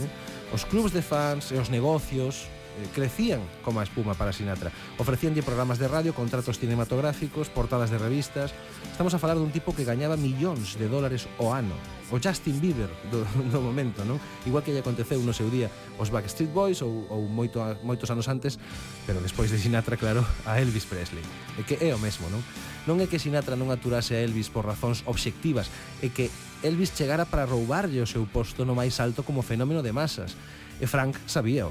Eh? 0.00 0.10
Os 0.52 0.66
clubs 0.66 0.92
de 0.92 1.00
fans 1.00 1.48
e 1.52 1.56
os 1.56 1.70
negocios 1.70 2.50
eh, 2.76 2.88
crecían 2.94 3.40
como 3.62 3.80
a 3.80 3.84
espuma 3.84 4.14
para 4.14 4.32
Sinatra. 4.32 4.72
Ofrecíanlle 4.98 5.44
programas 5.44 5.78
de 5.78 5.88
radio, 5.88 6.12
contratos 6.12 6.58
cinematográficos, 6.58 7.48
portadas 7.48 7.90
de 7.90 7.98
revistas. 7.98 8.52
Estamos 8.90 9.14
a 9.14 9.20
falar 9.20 9.36
dun 9.36 9.52
tipo 9.52 9.72
que 9.76 9.84
gañaba 9.84 10.16
millóns 10.16 10.76
de 10.76 10.88
dólares 10.88 11.28
o 11.38 11.52
ano. 11.52 11.76
O 12.12 12.20
Justin 12.20 12.60
Bieber 12.60 12.92
do, 13.08 13.24
do 13.52 13.60
momento, 13.64 14.04
non? 14.04 14.20
Igual 14.44 14.64
que 14.64 14.72
lle 14.72 14.84
aconteceu 14.84 15.20
no 15.20 15.32
seu 15.32 15.48
día 15.48 15.72
os 15.96 16.10
Backstreet 16.10 16.52
Boys 16.52 16.82
ou, 16.82 17.08
ou 17.08 17.24
moito, 17.28 17.62
moitos 17.80 18.10
anos 18.10 18.28
antes, 18.28 18.58
pero 19.04 19.22
despois 19.22 19.48
de 19.48 19.56
Sinatra, 19.56 19.96
claro, 19.96 20.20
a 20.44 20.58
Elvis 20.58 20.84
Presley. 20.84 21.24
E 21.56 21.64
que 21.64 21.76
é 21.80 21.94
o 21.94 22.00
mesmo, 22.00 22.28
non? 22.28 22.40
non 22.86 22.98
é 22.98 23.06
que 23.06 23.22
Sinatra 23.22 23.54
non 23.54 23.70
aturase 23.70 24.18
a 24.18 24.22
Elvis 24.22 24.50
por 24.50 24.66
razóns 24.66 25.06
obxectivas, 25.06 25.70
é 26.02 26.10
que 26.10 26.30
Elvis 26.62 26.94
chegara 26.94 27.26
para 27.26 27.46
roubarlle 27.46 28.02
o 28.02 28.10
seu 28.10 28.26
posto 28.26 28.66
no 28.66 28.74
máis 28.74 28.98
alto 28.98 29.22
como 29.22 29.42
fenómeno 29.42 29.82
de 29.82 29.94
masas. 29.94 30.34
E 30.82 30.86
Frank 30.86 31.14
sabíao. 31.26 31.70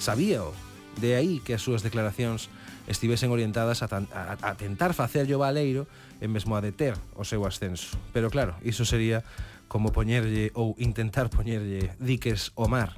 Sabíao. 0.00 0.52
De 0.96 1.16
aí 1.16 1.40
que 1.44 1.56
as 1.56 1.62
súas 1.64 1.84
declaracións 1.84 2.48
estivesen 2.88 3.28
orientadas 3.28 3.84
a, 3.84 3.88
tan, 3.88 4.08
a, 4.12 4.36
a 4.40 4.56
tentar 4.56 4.96
facerlle 4.96 5.36
o 5.36 5.44
baleiro 5.44 5.84
e 6.20 6.26
mesmo 6.28 6.56
a 6.56 6.64
deter 6.64 6.96
o 7.16 7.24
seu 7.24 7.44
ascenso. 7.44 8.00
Pero 8.16 8.32
claro, 8.32 8.56
iso 8.64 8.88
sería 8.88 9.24
como 9.68 9.92
poñerlle 9.92 10.52
ou 10.56 10.72
intentar 10.80 11.28
poñerlle 11.28 11.92
diques 12.00 12.52
o 12.56 12.68
mar. 12.68 12.96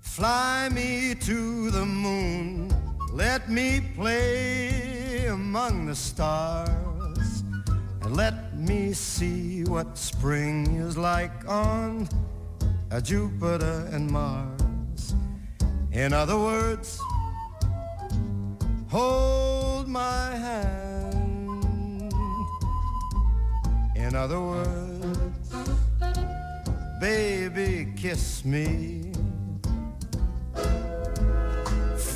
Fly 0.00 0.72
me 0.72 1.14
to 1.20 1.70
the 1.70 1.84
moon, 1.84 2.68
let 3.12 3.46
me 3.48 3.84
play 3.94 4.79
among 5.30 5.86
the 5.86 5.94
stars, 5.94 7.44
and 8.02 8.16
let 8.16 8.56
me 8.56 8.92
see 8.92 9.64
what 9.64 9.96
spring 9.96 10.66
is 10.76 10.96
like 10.98 11.48
on 11.48 12.08
a 12.90 13.00
Jupiter 13.00 13.88
and 13.92 14.10
Mars. 14.10 15.14
In 15.92 16.12
other 16.12 16.36
words, 16.36 17.00
hold 18.88 19.86
my 19.86 20.34
hand. 20.34 22.12
In 23.94 24.16
other 24.16 24.40
words, 24.40 25.54
baby, 27.00 27.92
kiss 27.96 28.44
me. 28.44 29.09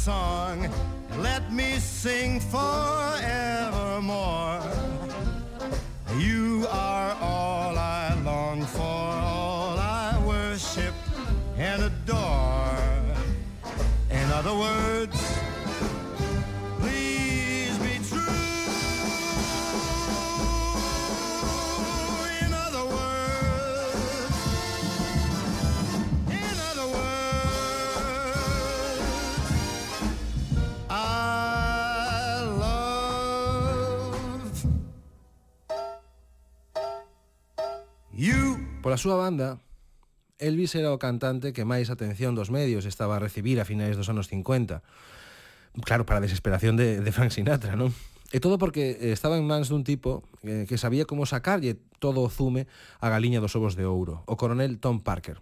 Song 0.00 0.66
let 1.18 1.52
me 1.52 1.78
sing 1.78 2.40
forevermore. 2.40 3.20
You 6.16 6.49
Pola 38.90 38.98
súa 38.98 39.14
banda, 39.14 39.62
Elvis 40.42 40.74
era 40.74 40.90
o 40.90 40.98
cantante 40.98 41.54
que 41.54 41.62
máis 41.62 41.94
atención 41.94 42.34
dos 42.34 42.50
medios 42.50 42.82
estaba 42.90 43.14
a 43.14 43.22
recibir 43.22 43.62
a 43.62 43.64
finais 43.64 43.94
dos 43.94 44.10
anos 44.10 44.26
50. 44.26 44.82
Claro, 45.86 46.02
para 46.02 46.18
a 46.18 46.26
desesperación 46.26 46.74
de, 46.74 46.98
de 46.98 47.10
Frank 47.14 47.30
Sinatra, 47.30 47.78
non? 47.78 47.94
E 48.34 48.42
todo 48.42 48.58
porque 48.58 48.98
eh, 48.98 49.14
estaba 49.14 49.38
en 49.38 49.46
mans 49.46 49.70
dun 49.70 49.86
tipo 49.86 50.26
eh, 50.42 50.66
que 50.66 50.74
sabía 50.74 51.06
como 51.06 51.22
sacarlle 51.22 51.78
todo 52.02 52.18
o 52.18 52.26
zume 52.26 52.66
a 52.98 53.06
galiña 53.06 53.38
dos 53.38 53.54
ovos 53.54 53.78
de 53.78 53.86
ouro, 53.86 54.26
o 54.26 54.34
coronel 54.34 54.82
Tom 54.82 54.98
Parker. 55.06 55.38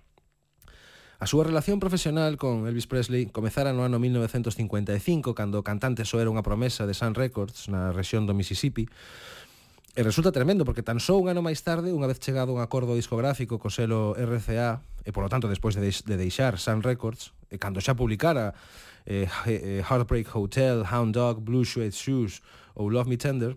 A 1.17 1.25
súa 1.25 1.49
relación 1.49 1.81
profesional 1.81 2.37
con 2.37 2.69
Elvis 2.69 2.85
Presley 2.85 3.33
comezara 3.33 3.73
no 3.73 3.89
ano 3.89 3.97
1955, 3.97 5.33
cando 5.33 5.57
o 5.57 5.65
cantante 5.65 6.05
só 6.05 6.21
era 6.21 6.29
unha 6.29 6.45
promesa 6.45 6.85
de 6.85 6.93
Sun 6.93 7.17
Records 7.17 7.73
na 7.73 7.97
rexión 7.97 8.29
do 8.29 8.37
Mississippi, 8.37 8.93
E 9.97 10.03
resulta 10.05 10.33
tremendo, 10.33 10.65
porque 10.69 10.85
tan 10.85 11.01
só 11.01 11.17
un 11.17 11.33
ano 11.33 11.41
máis 11.41 11.65
tarde, 11.65 11.95
unha 11.95 12.07
vez 12.07 12.21
chegado 12.21 12.53
un 12.53 12.61
acordo 12.61 12.93
discográfico 12.93 13.57
co 13.57 13.73
selo 13.73 14.13
RCA, 14.15 14.85
e 15.03 15.11
polo 15.11 15.33
tanto 15.33 15.49
despois 15.49 15.73
de, 15.75 15.89
de 15.89 16.17
deixar 16.21 16.61
Sun 16.61 16.85
Records, 16.85 17.33
e 17.49 17.57
cando 17.57 17.81
xa 17.81 17.97
publicara 17.97 18.53
eh, 19.09 19.25
eh, 19.49 19.81
Heartbreak 19.81 20.29
Hotel, 20.37 20.85
Hound 20.85 21.17
Dog, 21.17 21.41
Blue 21.41 21.65
Suede 21.65 21.97
Shoes 21.97 22.45
ou 22.77 22.93
Love 22.93 23.09
Me 23.09 23.17
Tender, 23.17 23.57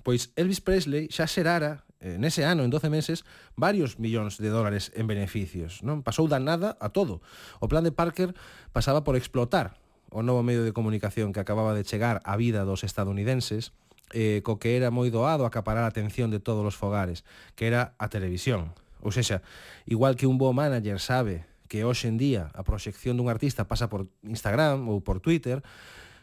pois 0.00 0.32
Elvis 0.34 0.64
Presley 0.64 1.12
xa 1.12 1.28
xerara 1.28 1.84
eh, 2.00 2.16
nese 2.18 2.42
ano, 2.48 2.64
en 2.64 2.70
12 2.72 2.88
meses, 2.90 3.28
varios 3.54 4.00
millóns 4.00 4.40
de 4.40 4.48
dólares 4.48 4.90
en 4.96 5.06
beneficios. 5.06 5.84
Non 5.84 6.02
Pasou 6.02 6.26
da 6.26 6.40
nada 6.40 6.74
a 6.80 6.90
todo. 6.90 7.20
O 7.62 7.68
plan 7.68 7.84
de 7.84 7.94
Parker 7.94 8.34
pasaba 8.74 9.04
por 9.04 9.14
explotar 9.14 9.78
o 10.10 10.20
novo 10.20 10.42
medio 10.42 10.64
de 10.66 10.74
comunicación 10.74 11.30
que 11.30 11.40
acababa 11.40 11.72
de 11.72 11.86
chegar 11.86 12.20
á 12.26 12.34
vida 12.36 12.66
dos 12.66 12.82
estadounidenses 12.84 13.70
eh, 14.12 14.44
co 14.46 14.60
que 14.60 14.76
era 14.76 14.92
moi 14.92 15.10
doado 15.10 15.48
acaparar 15.48 15.84
a 15.84 15.92
atención 15.92 16.30
de 16.30 16.38
todos 16.38 16.62
os 16.62 16.78
fogares, 16.78 17.24
que 17.56 17.66
era 17.66 17.96
a 17.98 18.06
televisión. 18.12 18.76
Ou 19.02 19.10
seja, 19.10 19.42
igual 19.84 20.14
que 20.14 20.30
un 20.30 20.38
bo 20.38 20.54
manager 20.54 21.02
sabe 21.02 21.44
que 21.66 21.88
hoxe 21.88 22.06
en 22.06 22.20
día 22.20 22.52
a 22.52 22.62
proxección 22.62 23.16
dun 23.16 23.32
artista 23.32 23.64
pasa 23.64 23.88
por 23.88 24.06
Instagram 24.22 24.86
ou 24.92 25.00
por 25.00 25.24
Twitter, 25.24 25.64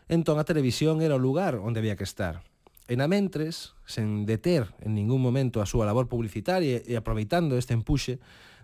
entón 0.05 0.37
a 0.37 0.45
televisión 0.45 1.01
era 1.01 1.17
o 1.17 1.21
lugar 1.21 1.57
onde 1.57 1.81
había 1.81 1.97
que 1.97 2.05
estar. 2.05 2.45
E 2.89 2.97
na 2.97 3.05
mentres, 3.05 3.77
sen 3.85 4.25
deter 4.25 4.69
en 4.81 4.97
ningún 4.97 5.21
momento 5.21 5.61
a 5.61 5.69
súa 5.69 5.85
labor 5.85 6.09
publicitaria 6.09 6.81
e 6.81 6.93
aproveitando 6.97 7.53
este 7.57 7.77
empuxe, 7.77 8.17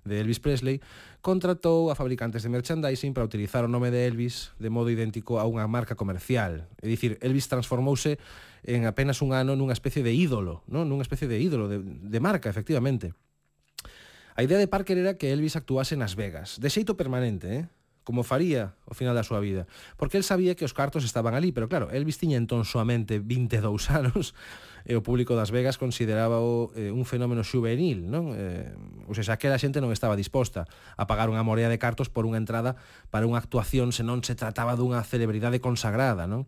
de 0.06 0.22
Elvis 0.22 0.40
Presley, 0.40 0.80
contratou 1.20 1.90
a 1.90 1.98
fabricantes 1.98 2.46
de 2.46 2.50
merchandising 2.54 3.12
para 3.12 3.26
utilizar 3.26 3.66
o 3.66 3.70
nome 3.70 3.90
de 3.90 4.06
Elvis 4.06 4.54
de 4.62 4.70
modo 4.70 4.94
idéntico 4.94 5.42
a 5.42 5.50
unha 5.50 5.66
marca 5.66 5.98
comercial. 5.98 6.70
É 6.80 6.88
dicir, 6.88 7.18
Elvis 7.26 7.50
transformouse 7.50 8.22
en 8.64 8.86
apenas 8.86 9.20
un 9.26 9.34
ano 9.34 9.58
nunha 9.58 9.74
especie 9.74 10.06
de 10.06 10.14
ídolo, 10.14 10.62
non? 10.70 10.86
nunha 10.86 11.04
especie 11.04 11.26
de 11.26 11.42
ídolo 11.42 11.66
de, 11.66 11.82
de 11.82 12.20
marca, 12.22 12.48
efectivamente. 12.48 13.18
A 14.38 14.44
idea 14.44 14.62
de 14.62 14.70
Parker 14.70 15.02
era 15.02 15.18
que 15.18 15.34
Elvis 15.34 15.58
actuase 15.58 15.98
nas 15.98 16.14
Vegas, 16.14 16.62
de 16.62 16.70
xeito 16.70 16.94
permanente, 16.94 17.48
eh? 17.50 17.64
como 18.06 18.22
faría 18.22 18.78
ao 18.86 18.94
final 18.94 19.18
da 19.18 19.26
súa 19.26 19.42
vida, 19.42 19.66
porque 19.98 20.16
el 20.16 20.24
sabía 20.24 20.54
que 20.54 20.64
os 20.64 20.78
cartos 20.78 21.02
estaban 21.02 21.34
ali, 21.34 21.50
pero 21.50 21.66
claro, 21.66 21.90
Elvis 21.90 22.22
tiña 22.22 22.38
entón 22.38 22.64
soamente 22.64 23.18
22 23.18 23.90
anos, 24.00 24.38
e 24.86 24.94
o 24.94 25.02
público 25.02 25.34
das 25.34 25.50
Vegas 25.50 25.82
consideraba 25.82 26.38
o, 26.40 26.70
eh, 26.78 26.94
un 26.94 27.10
fenómeno 27.10 27.42
juvenil, 27.42 28.06
non? 28.06 28.38
Eh, 28.38 28.70
ou 29.10 29.18
seja, 29.18 29.34
aquela 29.34 29.58
xente 29.58 29.82
non 29.82 29.90
estaba 29.90 30.14
disposta 30.14 30.70
a 30.94 31.10
pagar 31.10 31.28
unha 31.34 31.42
morea 31.42 31.68
de 31.68 31.82
cartos 31.82 32.08
por 32.14 32.30
unha 32.30 32.38
entrada 32.38 32.78
para 33.10 33.26
unha 33.26 33.42
actuación 33.42 33.90
se 33.90 34.06
non 34.06 34.22
se 34.22 34.38
trataba 34.38 34.78
dunha 34.78 35.02
celebridade 35.02 35.58
consagrada, 35.58 36.30
non? 36.30 36.46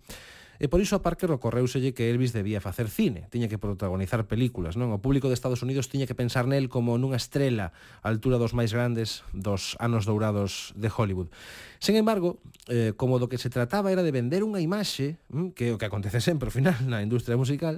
E 0.57 0.65
por 0.65 0.81
iso 0.81 0.97
a 0.97 1.05
Parker 1.05 1.29
ocorreuselle 1.29 1.93
que 1.93 2.09
Elvis 2.09 2.33
debía 2.33 2.57
facer 2.57 2.89
cine, 2.89 3.29
tiña 3.29 3.45
que 3.45 3.61
protagonizar 3.61 4.25
películas, 4.25 4.73
non? 4.73 4.89
O 4.89 4.97
público 4.97 5.29
de 5.29 5.37
Estados 5.37 5.61
Unidos 5.61 5.85
tiña 5.85 6.09
que 6.09 6.17
pensar 6.17 6.49
nel 6.49 6.65
como 6.65 6.97
nunha 6.97 7.21
estrela 7.21 7.73
á 8.01 8.09
altura 8.09 8.41
dos 8.41 8.57
máis 8.57 8.73
grandes 8.73 9.21
dos 9.37 9.77
anos 9.77 10.09
dourados 10.09 10.73
de 10.73 10.89
Hollywood. 10.89 11.29
Sen 11.77 11.93
embargo, 11.93 12.41
eh, 12.73 12.97
como 12.97 13.21
do 13.21 13.29
que 13.29 13.37
se 13.37 13.53
trataba 13.53 13.93
era 13.93 14.01
de 14.01 14.09
vender 14.09 14.41
unha 14.41 14.57
imaxe, 14.57 15.21
mm, 15.29 15.53
que 15.53 15.69
é 15.69 15.71
o 15.73 15.77
que 15.77 15.85
acontece 15.85 16.17
sempre 16.25 16.49
ao 16.49 16.53
final 16.53 16.77
na 16.89 17.05
industria 17.05 17.37
musical, 17.37 17.77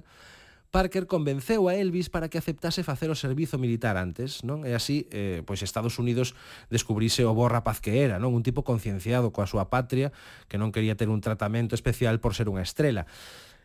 Parker 0.70 1.10
convenceu 1.10 1.66
a 1.66 1.74
Elvis 1.74 2.14
para 2.14 2.30
que 2.30 2.38
aceptase 2.38 2.86
facer 2.86 3.10
o 3.10 3.18
servizo 3.18 3.58
militar 3.58 3.98
antes, 3.98 4.46
non? 4.46 4.62
E 4.62 4.78
así, 4.78 5.10
eh, 5.10 5.42
pois 5.42 5.66
Estados 5.66 5.98
Unidos 5.98 6.38
descubrise 6.70 7.26
o 7.26 7.34
bo 7.34 7.50
rapaz 7.50 7.82
que 7.82 8.06
era, 8.06 8.22
non? 8.22 8.38
Un 8.38 8.46
tipo 8.46 8.62
concienciado 8.62 9.34
coa 9.34 9.50
súa 9.50 9.74
patria, 9.74 10.14
que 10.46 10.62
non 10.62 10.70
quería 10.70 10.94
ter 10.94 11.10
un 11.10 11.26
tratamento 11.26 11.74
especial 11.74 12.22
por 12.22 12.38
ser 12.38 12.54
unha 12.54 12.62
estrela. 12.62 13.10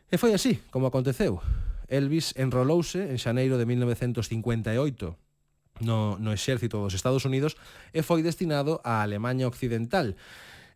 E 0.08 0.16
foi 0.16 0.32
así 0.32 0.64
como 0.72 0.88
aconteceu. 0.88 1.44
Elvis 1.92 2.32
enrolouse 2.40 3.12
en 3.12 3.20
xaneiro 3.20 3.60
de 3.60 3.68
1958 3.68 5.84
no, 5.84 6.16
no 6.16 6.30
exército 6.32 6.80
dos 6.80 6.96
Estados 6.96 7.28
Unidos 7.28 7.60
e 7.92 8.00
foi 8.00 8.24
destinado 8.24 8.80
á 8.80 9.04
Alemanha 9.04 9.44
Occidental. 9.44 10.16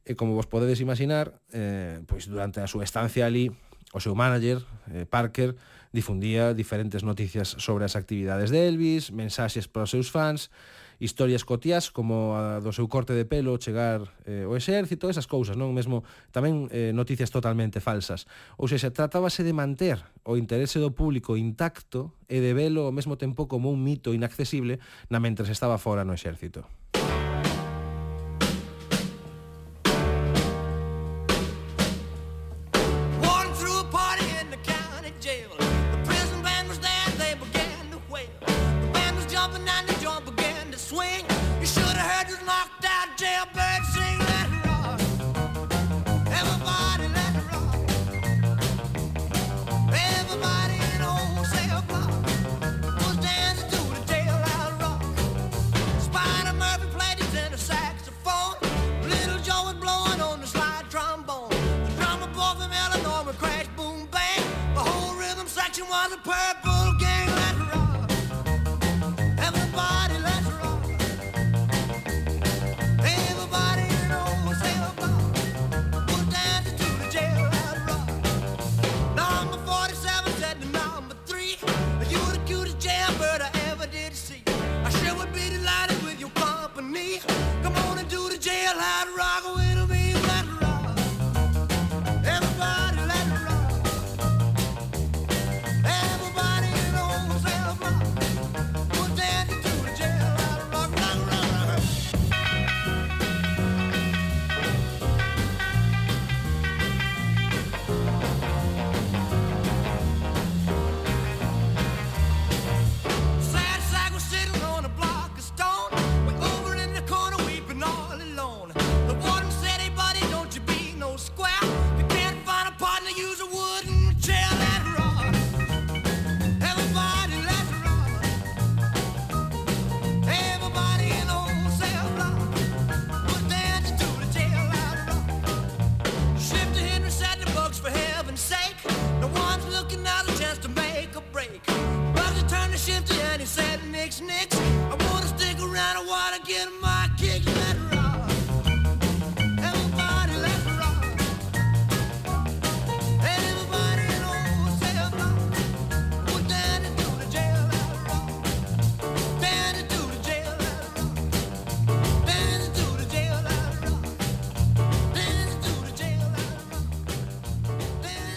E 0.05 0.13
como 0.13 0.37
vos 0.37 0.49
podedes 0.49 0.85
imaginar, 0.85 1.41
eh, 1.57 2.05
pois 2.05 2.29
durante 2.29 2.61
a 2.61 2.69
súa 2.69 2.85
estancia 2.85 3.25
ali, 3.25 3.49
o 3.93 4.01
seu 4.01 4.13
manager, 4.13 4.61
eh, 4.93 5.09
Parker, 5.09 5.57
difundía 5.93 6.55
diferentes 6.55 7.05
noticias 7.05 7.57
sobre 7.59 7.85
as 7.85 7.97
actividades 7.97 8.51
de 8.51 8.69
Elvis, 8.69 9.11
mensaxes 9.13 9.69
para 9.69 9.85
os 9.85 9.93
seus 9.93 10.13
fans, 10.13 10.53
historias 11.01 11.45
cotías 11.45 11.91
como 11.91 12.35
a 12.35 12.59
do 12.59 12.75
seu 12.75 12.91
corte 12.91 13.15
de 13.15 13.23
pelo 13.23 13.55
chegar 13.63 14.03
eh, 14.27 14.43
o 14.43 14.59
exército, 14.59 15.07
esas 15.07 15.31
cousas, 15.31 15.55
non? 15.55 15.71
Mesmo 15.71 16.03
tamén 16.35 16.67
eh, 16.75 16.91
noticias 16.91 17.31
totalmente 17.31 17.79
falsas. 17.79 18.27
Ou 18.59 18.67
seja, 18.67 18.91
tratábase 18.91 19.47
de 19.47 19.55
manter 19.55 20.03
o 20.27 20.35
interese 20.35 20.83
do 20.83 20.91
público 20.91 21.39
intacto 21.39 22.19
e 22.27 22.43
de 22.43 22.51
velo 22.51 22.91
ao 22.91 22.95
mesmo 22.95 23.15
tempo 23.15 23.47
como 23.47 23.71
un 23.71 23.79
mito 23.81 24.11
inaccesible 24.11 24.83
na 25.07 25.23
mentres 25.23 25.49
estaba 25.55 25.79
fora 25.79 26.03
no 26.03 26.19
exército. 26.19 26.67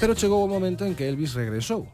Pero 0.01 0.17
chegou 0.17 0.41
o 0.41 0.49
momento 0.49 0.81
en 0.81 0.97
que 0.97 1.05
Elvis 1.05 1.37
regresou. 1.37 1.85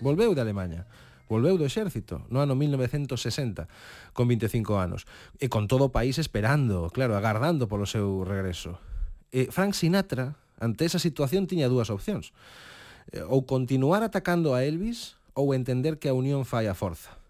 Volveu 0.00 0.32
de 0.32 0.40
Alemanha. 0.40 0.88
Volveu 1.28 1.60
do 1.60 1.68
exército 1.68 2.24
no 2.32 2.40
ano 2.40 2.56
1960, 2.56 3.68
con 4.16 4.24
25 4.24 4.80
anos, 4.80 5.04
e 5.36 5.52
con 5.52 5.68
todo 5.68 5.92
o 5.92 5.92
país 5.92 6.16
esperando, 6.16 6.88
claro, 6.88 7.12
agardando 7.20 7.68
polo 7.68 7.84
seu 7.84 8.24
regreso. 8.24 8.80
E 9.28 9.52
Frank 9.52 9.76
Sinatra, 9.76 10.32
ante 10.56 10.88
esa 10.88 10.96
situación, 10.96 11.44
tiña 11.44 11.68
dúas 11.68 11.92
opcións. 11.92 12.32
Eh, 13.12 13.20
ou 13.20 13.44
continuar 13.44 14.00
atacando 14.00 14.56
a 14.56 14.64
Elvis 14.64 15.20
ou 15.36 15.52
entender 15.52 16.00
que 16.00 16.08
a 16.08 16.16
unión 16.16 16.48
fai 16.48 16.72
a 16.72 16.74
forza. 16.74 17.20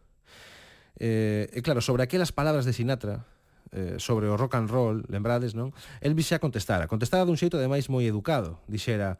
Eh, 1.02 1.50
e 1.50 1.66
claro, 1.66 1.82
sobre 1.82 2.06
aquelas 2.06 2.30
palabras 2.30 2.62
de 2.62 2.78
Sinatra, 2.78 3.26
eh, 3.74 3.98
sobre 3.98 4.30
o 4.30 4.38
rock 4.38 4.54
and 4.54 4.70
roll, 4.70 5.02
lembrades, 5.10 5.58
non? 5.58 5.74
Elvis 5.98 6.30
xa 6.30 6.38
contestara, 6.38 6.86
contestara 6.86 7.26
dun 7.26 7.34
xeito 7.34 7.58
ademais 7.58 7.90
moi 7.90 8.06
educado, 8.06 8.62
dixera 8.70 9.18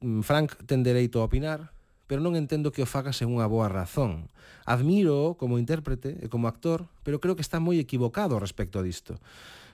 Mm, 0.00 0.24
Frank 0.24 0.56
ten 0.64 0.80
dereito 0.80 1.20
a 1.20 1.28
opinar, 1.28 1.76
pero 2.08 2.24
non 2.24 2.34
entendo 2.34 2.72
que 2.72 2.82
o 2.82 2.88
faga 2.88 3.12
sen 3.12 3.28
unha 3.28 3.44
boa 3.46 3.68
razón. 3.68 4.32
Admiro 4.64 5.36
como 5.36 5.60
intérprete 5.60 6.16
e 6.18 6.26
como 6.32 6.48
actor, 6.48 6.88
pero 7.04 7.20
creo 7.20 7.36
que 7.36 7.44
está 7.44 7.60
moi 7.60 7.76
equivocado 7.76 8.40
respecto 8.40 8.80
disto. 8.80 9.20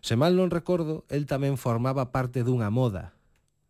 Se 0.02 0.18
mal 0.18 0.34
non 0.34 0.52
recordo, 0.52 1.06
el 1.08 1.24
tamén 1.30 1.54
formaba 1.56 2.10
parte 2.10 2.42
dunha 2.42 2.68
moda. 2.68 3.14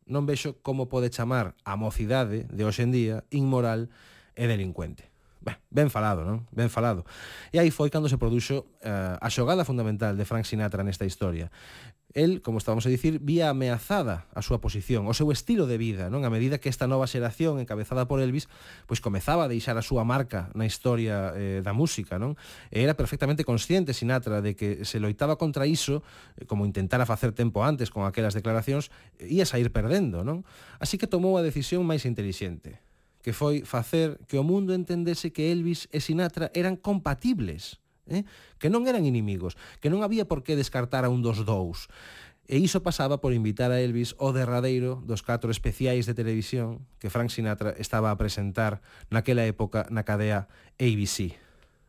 Non 0.08 0.24
vexo 0.24 0.56
como 0.64 0.88
pode 0.88 1.12
chamar 1.12 1.52
a 1.62 1.76
mocidade 1.76 2.48
de 2.48 2.62
hoxendía 2.64 3.22
inmoral 3.30 3.92
e 4.32 4.48
delincuente. 4.48 5.12
Ben, 5.46 5.60
ben 5.70 5.88
falado, 5.94 6.26
non? 6.26 6.42
Ben 6.50 6.66
falado. 6.66 7.06
E 7.54 7.62
aí 7.62 7.70
foi 7.70 7.86
cando 7.86 8.10
se 8.10 8.18
produxo 8.18 8.66
uh, 8.82 9.14
a 9.20 9.28
xogada 9.30 9.62
fundamental 9.62 10.18
de 10.18 10.26
Frank 10.26 10.42
Sinatra 10.42 10.82
nesta 10.82 11.06
historia. 11.06 11.54
El, 12.16 12.40
como 12.40 12.56
estábamos 12.56 12.86
a 12.86 12.88
dicir, 12.88 13.20
vía 13.20 13.52
ameazada 13.52 14.24
a 14.32 14.40
súa 14.40 14.56
posición, 14.56 15.04
o 15.04 15.12
seu 15.12 15.28
estilo 15.36 15.68
de 15.68 15.76
vida, 15.76 16.08
non? 16.08 16.24
A 16.24 16.32
medida 16.32 16.56
que 16.56 16.72
esta 16.72 16.88
nova 16.88 17.04
xeración 17.04 17.60
encabezada 17.60 18.08
por 18.08 18.24
Elvis, 18.24 18.48
pois 18.88 19.04
comezaba 19.04 19.44
a 19.44 19.52
deixar 19.52 19.76
a 19.76 19.84
súa 19.84 20.00
marca 20.00 20.48
na 20.56 20.64
historia 20.64 21.36
eh, 21.36 21.60
da 21.60 21.76
música, 21.76 22.16
non? 22.16 22.32
E 22.72 22.80
era 22.80 22.96
perfectamente 22.96 23.44
consciente 23.44 23.92
Sinatra 23.92 24.40
de 24.40 24.56
que 24.56 24.88
se 24.88 24.96
loitaba 24.96 25.36
contra 25.36 25.68
iso, 25.68 26.00
eh, 26.40 26.48
como 26.48 26.64
intentara 26.64 27.04
facer 27.04 27.36
tempo 27.36 27.60
antes 27.60 27.92
con 27.92 28.08
aquelas 28.08 28.32
declaracións, 28.32 28.88
eh, 29.20 29.36
ia 29.36 29.44
sair 29.44 29.68
perdendo, 29.68 30.24
non? 30.24 30.40
Así 30.80 30.96
que 30.96 31.04
tomou 31.04 31.36
a 31.36 31.44
decisión 31.44 31.84
máis 31.84 32.08
inteligente, 32.08 32.80
que 33.20 33.36
foi 33.36 33.60
facer 33.68 34.16
que 34.24 34.40
o 34.40 34.44
mundo 34.46 34.72
entendese 34.72 35.36
que 35.36 35.52
Elvis 35.52 35.84
e 35.92 36.00
Sinatra 36.00 36.48
eran 36.56 36.80
compatibles 36.80 37.84
eh? 38.08 38.24
que 38.58 38.70
non 38.70 38.86
eran 38.86 39.04
inimigos, 39.04 39.58
que 39.82 39.90
non 39.90 40.02
había 40.02 40.26
por 40.26 40.42
que 40.42 40.58
descartar 40.58 41.04
a 41.04 41.12
un 41.12 41.22
dos 41.22 41.44
dous. 41.44 41.90
E 42.46 42.62
iso 42.62 42.78
pasaba 42.78 43.18
por 43.18 43.34
invitar 43.34 43.74
a 43.74 43.82
Elvis 43.82 44.14
ao 44.22 44.30
derradeiro 44.30 45.02
dos 45.02 45.26
catro 45.26 45.50
especiais 45.50 46.06
de 46.06 46.14
televisión 46.14 46.86
que 47.02 47.10
Frank 47.10 47.34
Sinatra 47.34 47.74
estaba 47.74 48.14
a 48.14 48.18
presentar 48.18 48.78
naquela 49.10 49.42
época 49.42 49.90
na 49.90 50.06
cadea 50.06 50.46
ABC. 50.78 51.34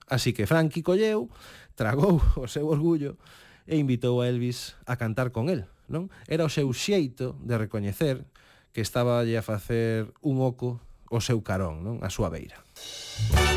Así 0.10 0.34
que 0.34 0.50
Frankie 0.50 0.82
colleu, 0.82 1.30
tragou 1.78 2.18
o 2.42 2.50
seu 2.50 2.66
orgullo 2.74 3.22
e 3.70 3.78
invitou 3.78 4.18
a 4.26 4.26
Elvis 4.26 4.74
a 4.90 4.98
cantar 4.98 5.30
con 5.30 5.54
el. 5.54 5.70
Non? 5.86 6.10
Era 6.26 6.44
o 6.44 6.52
seu 6.52 6.74
xeito 6.74 7.38
de 7.46 7.62
recoñecer 7.62 8.26
que 8.74 8.82
estaba 8.82 9.22
a 9.22 9.42
facer 9.46 10.10
un 10.26 10.42
oco 10.42 10.82
o 11.14 11.22
seu 11.22 11.40
carón, 11.46 11.86
non? 11.86 12.02
a 12.02 12.10
súa 12.10 12.34
beira. 12.34 12.66
Música 12.76 13.57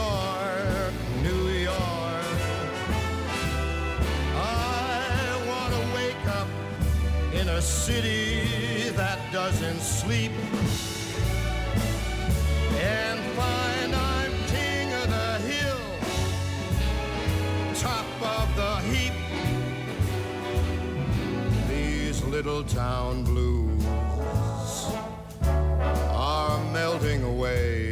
York, 0.00 0.94
New 1.22 1.48
York. 1.48 2.38
I 4.34 5.44
want 5.50 5.70
to 5.76 5.82
wake 5.98 6.26
up 6.40 6.48
in 7.34 7.48
a 7.48 7.60
city 7.60 8.90
that 8.90 9.18
doesn't 9.32 9.80
sleep 9.80 10.32
and 12.80 13.18
find 13.38 13.94
I'm 13.94 14.32
king 14.54 14.86
of 15.00 15.06
the 15.18 15.32
hill, 15.50 15.84
top 17.86 18.08
of 18.38 18.46
the 18.60 18.74
heap. 18.90 19.14
These 21.68 22.24
little 22.24 22.64
town 22.64 23.24
blues 23.24 23.84
are 26.12 26.58
melting 26.72 27.22
away. 27.22 27.89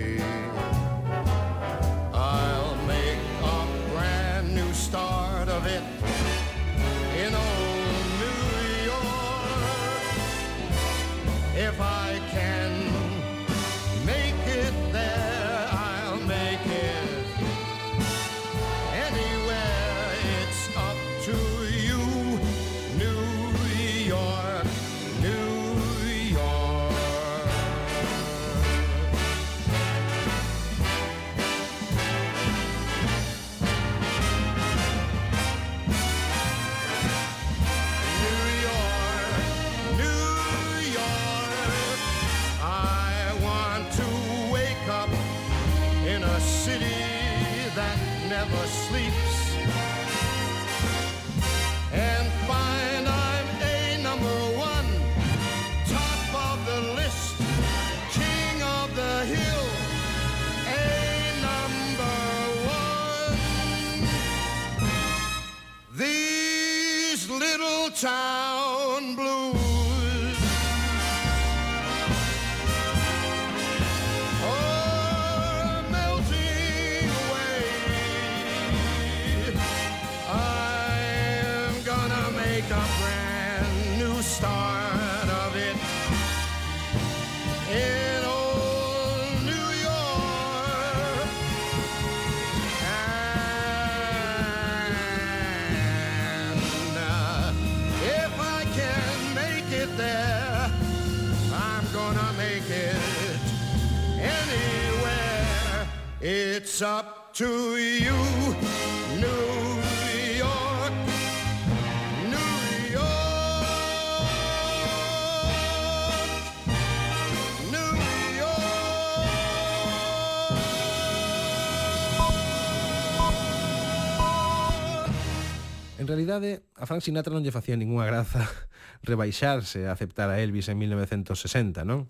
realidade, 126.09 126.65
a 126.75 126.89
Frank 126.89 127.05
Sinatra 127.05 127.37
non 127.37 127.45
lle 127.45 127.53
facía 127.53 127.77
ninguna 127.77 128.09
graza 128.09 128.49
rebaixarse 129.07 129.87
a 129.87 129.95
aceptar 129.95 130.33
a 130.33 130.41
Elvis 130.41 130.73
en 130.73 130.81
1960, 130.81 131.85
non? 131.85 132.09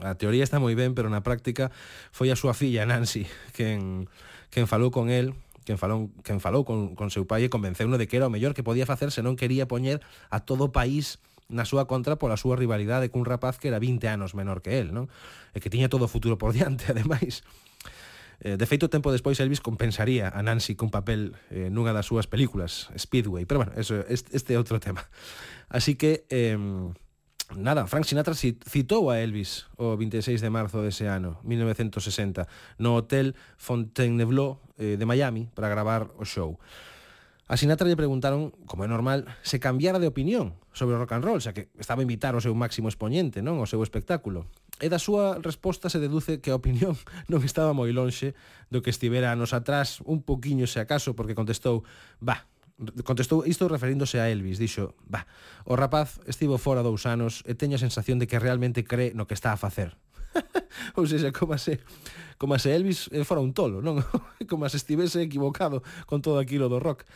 A 0.00 0.16
teoría 0.16 0.44
está 0.44 0.60
moi 0.60 0.72
ben, 0.76 0.92
pero 0.92 1.08
na 1.08 1.24
práctica 1.24 1.72
foi 2.12 2.32
a 2.32 2.36
súa 2.36 2.56
filla 2.56 2.88
Nancy 2.88 3.28
quen, 3.52 4.08
quen 4.48 4.64
falou 4.64 4.88
con 4.88 5.12
el 5.12 5.36
quen 5.64 5.76
falou, 5.76 6.08
quen 6.24 6.40
falou 6.40 6.64
con, 6.64 6.96
con 6.96 7.12
seu 7.12 7.28
pai 7.28 7.44
e 7.44 7.52
convenceuno 7.52 8.00
de 8.00 8.08
que 8.08 8.16
era 8.16 8.28
o 8.28 8.32
mellor 8.32 8.56
que 8.56 8.64
podía 8.64 8.88
facer 8.88 9.12
se 9.12 9.20
non 9.20 9.36
quería 9.36 9.68
poñer 9.68 10.00
a 10.32 10.44
todo 10.44 10.68
o 10.68 10.74
país 10.74 11.20
na 11.52 11.68
súa 11.68 11.84
contra 11.84 12.16
pola 12.16 12.40
súa 12.40 12.56
rivalidade 12.56 13.12
cun 13.12 13.28
rapaz 13.28 13.60
que 13.60 13.68
era 13.68 13.76
20 13.76 14.08
anos 14.08 14.32
menor 14.32 14.64
que 14.64 14.80
el, 14.80 14.96
non? 14.96 15.12
E 15.52 15.60
que 15.60 15.68
tiña 15.68 15.92
todo 15.92 16.08
o 16.08 16.10
futuro 16.10 16.40
por 16.40 16.52
diante, 16.56 16.88
ademais. 16.90 17.44
Eh, 18.40 18.56
de 18.56 18.66
feito, 18.66 18.88
tempo 18.88 19.12
despois 19.12 19.38
Elvis 19.40 19.60
compensaría 19.60 20.32
a 20.32 20.40
Nancy 20.42 20.74
cun 20.74 20.88
papel 20.88 21.36
eh, 21.52 21.68
nunha 21.68 21.92
das 21.92 22.08
súas 22.08 22.24
películas, 22.24 22.88
Speedway, 22.96 23.44
pero 23.44 23.62
bueno, 23.66 23.72
eso, 23.76 24.00
este 24.08 24.54
é 24.54 24.58
outro 24.58 24.80
tema. 24.80 25.04
Así 25.68 25.94
que, 25.94 26.24
eh, 26.32 26.56
nada, 27.56 27.86
Frank 27.86 28.04
Sinatra 28.04 28.34
citou 28.34 29.12
a 29.12 29.20
Elvis 29.20 29.68
o 29.76 29.96
26 29.96 30.40
de 30.40 30.50
marzo 30.50 30.80
dese 30.80 31.08
ano, 31.08 31.38
1960, 31.44 32.48
no 32.78 32.96
Hotel 32.96 33.36
Fontainebleau 33.56 34.58
eh, 34.78 34.96
de 34.96 35.04
Miami 35.06 35.48
para 35.52 35.68
gravar 35.68 36.10
o 36.18 36.24
show. 36.24 36.58
A 37.52 37.56
Sinatra 37.60 37.84
lle 37.84 38.00
preguntaron, 38.00 38.48
como 38.64 38.80
é 38.80 38.88
normal, 38.88 39.28
se 39.44 39.60
cambiara 39.60 40.00
de 40.00 40.08
opinión 40.08 40.56
sobre 40.72 40.96
o 40.96 40.98
rock 40.98 41.12
and 41.12 41.20
roll, 41.20 41.36
xa 41.36 41.52
que 41.52 41.68
estaba 41.76 42.00
a 42.00 42.06
invitar 42.08 42.32
o 42.32 42.40
seu 42.40 42.56
máximo 42.56 42.88
expoñente, 42.88 43.44
non, 43.44 43.60
o 43.60 43.68
seu 43.68 43.84
espectáculo. 43.84 44.48
E 44.80 44.88
da 44.88 44.96
súa 44.96 45.36
resposta 45.36 45.92
se 45.92 46.00
deduce 46.00 46.40
que 46.40 46.48
a 46.48 46.56
opinión 46.56 46.96
non 47.28 47.44
estaba 47.44 47.76
moi 47.76 47.92
lonxe 47.92 48.32
do 48.72 48.80
que 48.80 48.88
estivera 48.88 49.36
anos 49.36 49.52
atrás, 49.52 50.00
un 50.08 50.24
poquiño 50.24 50.64
se 50.64 50.80
acaso, 50.80 51.12
porque 51.12 51.36
contestou, 51.36 51.84
"Bah, 52.24 52.48
contestou 53.04 53.44
isto 53.44 53.68
referíndose 53.68 54.16
a 54.16 54.32
Elvis, 54.32 54.56
dixo, 54.56 54.96
"Bah, 55.04 55.28
o 55.68 55.76
rapaz 55.76 56.24
estivo 56.24 56.56
fora 56.56 56.80
dous 56.80 57.04
anos 57.04 57.44
e 57.44 57.52
teño 57.52 57.76
a 57.76 57.84
sensación 57.84 58.16
de 58.16 58.32
que 58.32 58.40
realmente 58.40 58.80
cree 58.80 59.12
no 59.12 59.28
que 59.28 59.36
está 59.36 59.52
a 59.52 59.60
facer." 59.60 60.00
ou 60.98 61.06
seja, 61.06 61.32
como 61.32 61.56
se 61.58 61.80
como 62.38 62.58
se 62.58 62.74
Elvis 62.74 63.08
eh, 63.12 63.24
fora 63.24 63.40
un 63.40 63.54
tolo, 63.54 63.80
non? 63.80 64.02
como 64.50 64.68
se 64.68 64.76
estivese 64.76 65.22
equivocado 65.22 65.82
con 66.06 66.22
todo 66.22 66.38
aquilo 66.42 66.68
do 66.68 66.82
rock. 66.82 67.06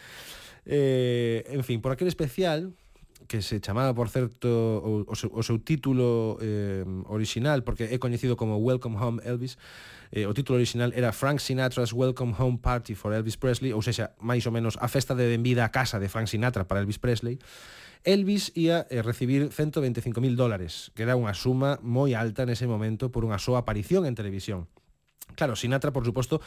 Eh, 0.67 1.47
en 1.51 1.63
fin, 1.63 1.81
por 1.81 1.93
aquel 1.93 2.09
especial 2.09 2.75
que 3.27 3.43
se 3.43 3.61
chamaba, 3.61 3.95
por 3.95 4.09
certo, 4.09 4.49
o, 4.79 5.05
o, 5.07 5.15
seu, 5.15 5.31
o 5.35 5.43
seu 5.43 5.59
título 5.59 6.39
eh, 6.41 6.85
original, 7.11 7.63
porque 7.67 7.91
é 7.91 7.99
coñecido 7.99 8.37
como 8.37 8.59
Welcome 8.59 8.97
Home 8.99 9.19
Elvis, 9.27 9.59
eh, 10.15 10.27
o 10.27 10.35
título 10.35 10.63
original 10.63 10.95
era 10.95 11.11
Frank 11.11 11.43
Sinatra's 11.43 11.91
Welcome 11.91 12.35
Home 12.39 12.59
Party 12.63 12.95
for 12.95 13.11
Elvis 13.11 13.35
Presley, 13.35 13.75
ou 13.75 13.83
seja, 13.83 14.15
máis 14.23 14.47
ou 14.47 14.55
menos, 14.55 14.79
a 14.79 14.87
festa 14.87 15.19
de 15.19 15.27
benvida 15.27 15.67
a 15.67 15.71
casa 15.75 15.99
de 15.99 16.07
Frank 16.07 16.31
Sinatra 16.31 16.63
para 16.63 16.79
Elvis 16.79 17.03
Presley, 17.03 17.43
Elvis 18.07 18.55
ia 18.55 18.87
eh, 18.89 19.03
recibir 19.03 19.51
125.000 19.51 20.39
dólares, 20.39 20.95
que 20.95 21.03
era 21.03 21.19
unha 21.19 21.35
suma 21.35 21.83
moi 21.83 22.15
alta 22.15 22.47
nese 22.47 22.71
momento 22.71 23.11
por 23.11 23.27
unha 23.27 23.43
súa 23.43 23.67
aparición 23.67 24.07
en 24.07 24.15
televisión. 24.15 24.71
Claro, 25.35 25.57
Sinatra, 25.57 25.93
por 25.93 26.05
suposto, 26.05 26.41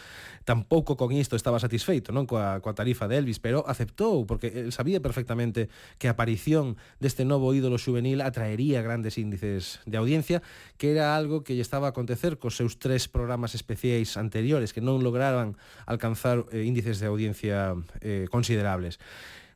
tampouco 0.46 0.96
con 0.96 1.12
isto 1.12 1.36
estaba 1.36 1.60
satisfeito 1.60 2.16
non 2.16 2.26
coa, 2.26 2.64
coa 2.64 2.74
tarifa 2.74 3.12
de 3.12 3.20
Elvis, 3.20 3.38
pero 3.38 3.68
aceptou, 3.68 4.24
porque 4.24 4.50
el 4.56 4.72
sabía 4.72 5.04
perfectamente 5.04 5.68
que 6.00 6.08
a 6.08 6.16
aparición 6.16 6.80
deste 6.98 7.28
novo 7.28 7.52
ídolo 7.52 7.76
juvenil 7.76 8.24
atraería 8.24 8.80
grandes 8.80 9.20
índices 9.20 9.84
de 9.84 10.00
audiencia, 10.00 10.42
que 10.80 10.96
era 10.96 11.14
algo 11.14 11.44
que 11.44 11.54
lle 11.60 11.62
estaba 11.62 11.92
a 11.92 11.94
acontecer 11.94 12.40
cos 12.40 12.56
seus 12.56 12.80
tres 12.80 13.12
programas 13.12 13.54
especiais 13.54 14.16
anteriores, 14.16 14.72
que 14.72 14.82
non 14.82 15.04
lograban 15.04 15.60
alcanzar 15.86 16.48
eh, 16.50 16.64
índices 16.64 17.04
de 17.04 17.12
audiencia 17.12 17.76
eh, 18.00 18.32
considerables. 18.32 18.98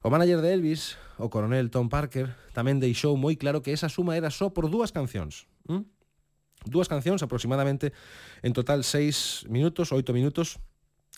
O 0.03 0.11
manager 0.11 0.43
de 0.43 0.51
Elvis, 0.51 0.99
o 1.17 1.29
coronel 1.29 1.69
Tom 1.69 1.89
Parker, 1.89 2.33
tamén 2.53 2.81
deixou 2.81 3.17
moi 3.17 3.37
claro 3.37 3.61
que 3.61 3.73
esa 3.73 3.89
suma 3.89 4.17
era 4.17 4.33
só 4.33 4.53
por 4.53 4.69
dúas 4.69 4.93
cancións. 4.95 5.45
¿Mm? 5.69 5.85
Dúas 6.63 6.87
cancións, 6.87 7.21
aproximadamente, 7.21 7.91
en 8.41 8.55
total 8.55 8.87
seis 8.87 9.43
minutos, 9.51 9.91
oito 9.91 10.15
minutos, 10.15 10.61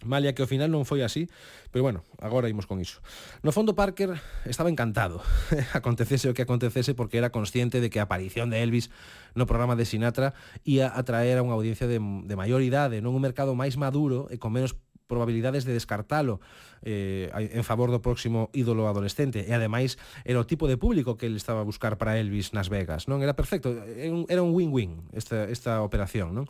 Malia 0.04 0.36
que 0.36 0.44
ao 0.44 0.52
final 0.52 0.68
non 0.68 0.84
foi 0.84 1.08
así, 1.08 1.32
pero 1.72 1.80
bueno, 1.80 2.04
agora 2.20 2.52
imos 2.52 2.68
con 2.68 2.84
iso. 2.84 3.00
No 3.48 3.56
fondo 3.56 3.80
Parker 3.80 4.20
estaba 4.44 4.68
encantado, 4.68 5.24
acontecese 5.72 6.28
o 6.28 6.36
que 6.36 6.44
acontecese 6.44 6.92
porque 6.92 7.16
era 7.16 7.32
consciente 7.32 7.80
de 7.80 7.88
que 7.88 8.04
a 8.04 8.12
aparición 8.12 8.52
de 8.52 8.60
Elvis 8.60 8.92
no 9.40 9.48
programa 9.48 9.80
de 9.80 9.88
Sinatra 9.88 10.36
ia 10.68 10.92
atraer 10.92 11.40
a 11.40 11.46
unha 11.48 11.56
audiencia 11.56 11.88
de, 11.88 12.04
de 12.04 12.36
maior 12.36 12.60
idade, 12.60 13.00
non 13.00 13.16
un 13.16 13.24
mercado 13.24 13.56
máis 13.56 13.80
maduro 13.80 14.28
e 14.28 14.36
con 14.36 14.52
menos 14.52 14.76
probabilidades 15.08 15.66
de 15.66 15.74
descartalo 15.74 16.42
eh, 16.82 17.30
en 17.34 17.64
favor 17.64 17.90
do 17.94 18.02
próximo 18.02 18.50
ídolo 18.54 18.90
adolescente 18.90 19.46
e 19.46 19.52
ademais 19.54 19.98
era 20.26 20.42
o 20.42 20.50
tipo 20.50 20.66
de 20.66 20.78
público 20.78 21.18
que 21.18 21.30
ele 21.30 21.38
estaba 21.38 21.62
a 21.62 21.68
buscar 21.68 21.98
para 21.98 22.18
Elvis 22.18 22.54
nas 22.54 22.70
Vegas 22.70 23.06
non 23.06 23.22
era 23.22 23.38
perfecto 23.38 23.74
era 23.74 24.42
un 24.42 24.52
win-win 24.54 25.10
esta, 25.14 25.46
esta 25.50 25.86
operación 25.86 26.34
non 26.34 26.46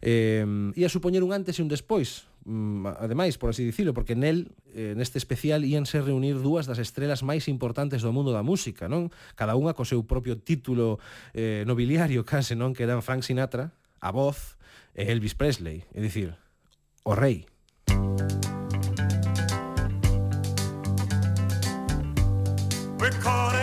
eh, 0.00 0.44
ia 0.76 0.88
supoñer 0.88 1.24
un 1.24 1.32
antes 1.32 1.60
e 1.60 1.62
un 1.64 1.68
despois 1.68 2.24
mm, 2.44 2.86
ademais, 2.86 3.36
por 3.36 3.50
así 3.50 3.64
dicilo, 3.64 3.92
porque 3.92 4.16
nel 4.16 4.52
eh, 4.72 4.96
neste 4.96 5.20
especial 5.20 5.64
íanse 5.64 6.00
reunir 6.00 6.40
dúas 6.40 6.64
das 6.64 6.80
estrelas 6.80 7.20
máis 7.20 7.48
importantes 7.52 8.00
do 8.00 8.12
mundo 8.12 8.32
da 8.32 8.40
música, 8.40 8.88
non? 8.88 9.12
Cada 9.36 9.56
unha 9.60 9.76
co 9.76 9.84
seu 9.84 10.00
propio 10.08 10.40
título 10.40 10.96
eh, 11.36 11.68
nobiliario 11.68 12.24
case, 12.30 12.56
non? 12.56 12.72
Que 12.72 12.88
eran 12.88 13.04
Frank 13.04 13.22
Sinatra, 13.22 13.76
a 14.00 14.10
voz, 14.10 14.56
e 14.96 15.04
Elvis 15.04 15.36
Presley, 15.36 15.84
é 15.92 16.00
dicir, 16.00 16.34
o 17.04 17.12
rei. 17.12 17.46
We're 22.98 23.10
caught 23.22 23.59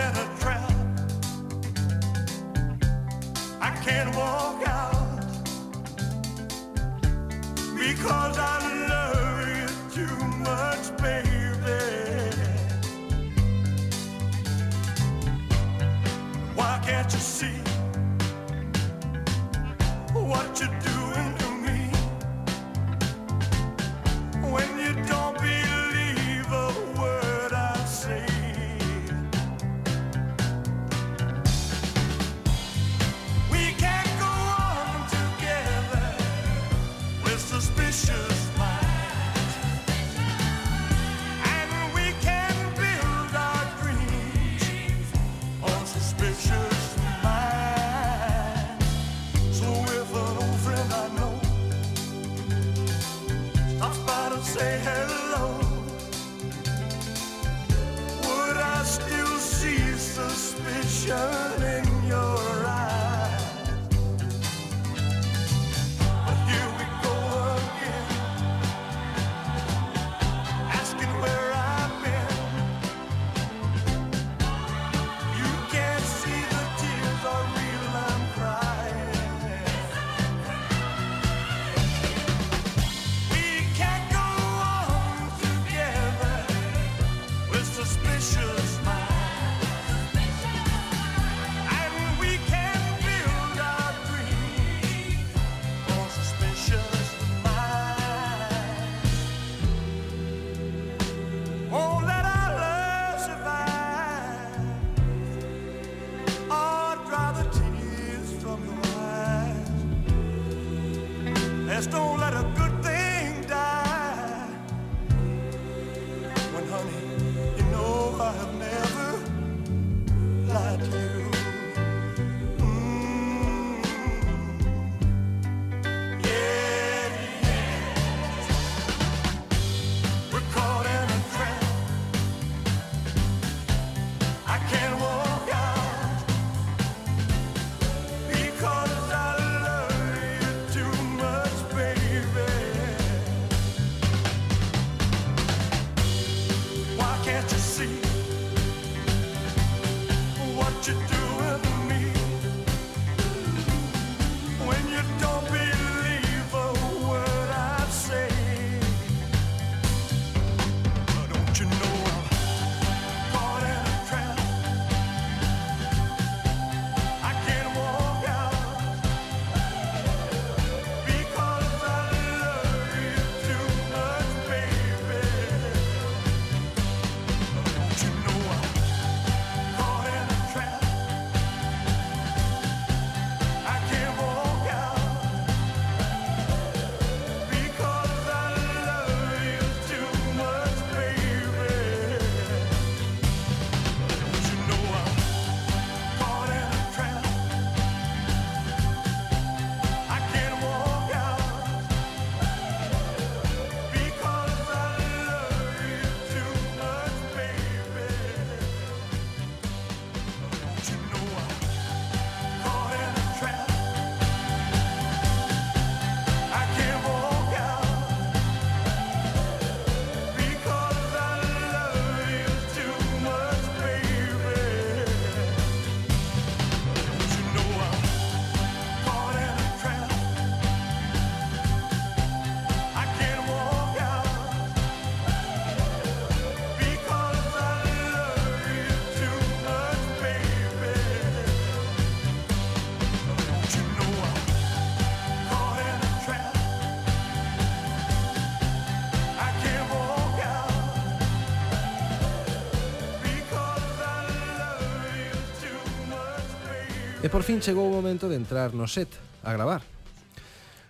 por 257.38 257.46
fin 257.46 257.62
chegou 257.62 257.86
o 257.86 257.94
momento 257.94 258.26
de 258.26 258.34
entrar 258.34 258.74
no 258.74 258.90
set 258.90 259.06
a 259.46 259.54
gravar. 259.54 259.86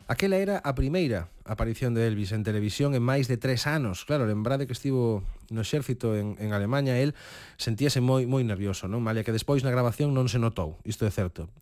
Aquela 0.09 0.41
era 0.41 0.57
a 0.65 0.73
primeira 0.73 1.29
aparición 1.45 1.93
de 1.93 2.09
Elvis 2.09 2.33
en 2.33 2.41
televisión 2.41 2.97
en 2.97 3.05
máis 3.05 3.29
de 3.29 3.37
tres 3.37 3.69
anos. 3.69 4.09
Claro, 4.09 4.25
lembrade 4.25 4.65
que 4.65 4.73
estivo 4.73 5.21
no 5.53 5.61
exército 5.61 6.17
en, 6.17 6.41
en 6.41 6.57
Alemanha, 6.57 6.97
el 7.05 7.13
sentíase 7.61 8.01
moi 8.01 8.25
moi 8.25 8.41
nervioso, 8.49 8.89
non? 8.89 9.05
Malia 9.05 9.29
que 9.29 9.37
despois 9.37 9.61
na 9.61 9.69
grabación 9.69 10.17
non 10.17 10.25
se 10.33 10.41
notou, 10.41 10.81
isto 10.89 11.05
é 11.05 11.13
certo. 11.13 11.53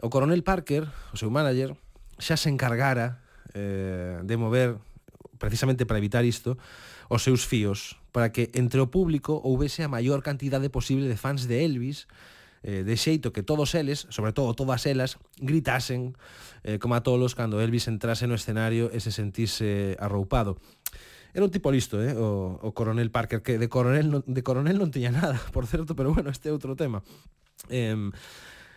O 0.00 0.08
coronel 0.08 0.40
Parker, 0.40 0.88
o 1.12 1.20
seu 1.20 1.28
manager, 1.28 1.76
xa 2.16 2.40
se 2.40 2.48
encargara 2.48 3.20
eh, 3.52 4.16
de 4.24 4.36
mover 4.40 4.80
precisamente 5.36 5.84
para 5.84 6.00
evitar 6.00 6.24
isto, 6.24 6.56
os 7.12 7.20
seus 7.20 7.44
fíos 7.44 8.00
para 8.16 8.32
que 8.32 8.48
entre 8.56 8.80
o 8.80 8.88
público 8.88 9.44
houvese 9.44 9.84
a 9.84 9.92
maior 9.92 10.24
cantidade 10.24 10.72
posible 10.72 11.04
de 11.04 11.20
fans 11.20 11.44
de 11.44 11.68
Elvis 11.68 12.08
eh, 12.62 12.82
de 12.82 12.96
xeito 12.96 13.34
que 13.34 13.42
todos 13.42 13.74
eles, 13.74 14.06
sobre 14.10 14.32
todo 14.32 14.54
todas 14.54 14.86
elas, 14.86 15.18
gritasen 15.38 16.14
eh, 16.62 16.78
como 16.78 16.94
a 16.94 17.02
tolos 17.02 17.34
cando 17.34 17.60
Elvis 17.60 17.90
entrase 17.90 18.26
no 18.30 18.38
escenario 18.38 18.90
e 18.94 19.02
se 19.02 19.10
sentise 19.10 19.98
arroupado. 19.98 20.58
Era 21.34 21.44
un 21.44 21.50
tipo 21.50 21.72
listo, 21.72 21.96
eh, 22.02 22.12
o, 22.14 22.60
o 22.60 22.70
coronel 22.76 23.10
Parker, 23.10 23.40
que 23.40 23.56
de 23.56 23.68
coronel, 23.68 24.12
non, 24.12 24.22
de 24.22 24.42
coronel 24.44 24.76
non 24.76 24.92
tiña 24.92 25.10
nada, 25.10 25.40
por 25.54 25.64
certo, 25.64 25.96
pero 25.96 26.12
bueno, 26.12 26.28
este 26.28 26.48
é 26.48 26.52
outro 26.52 26.76
tema. 26.76 27.00
Eh, 27.72 27.96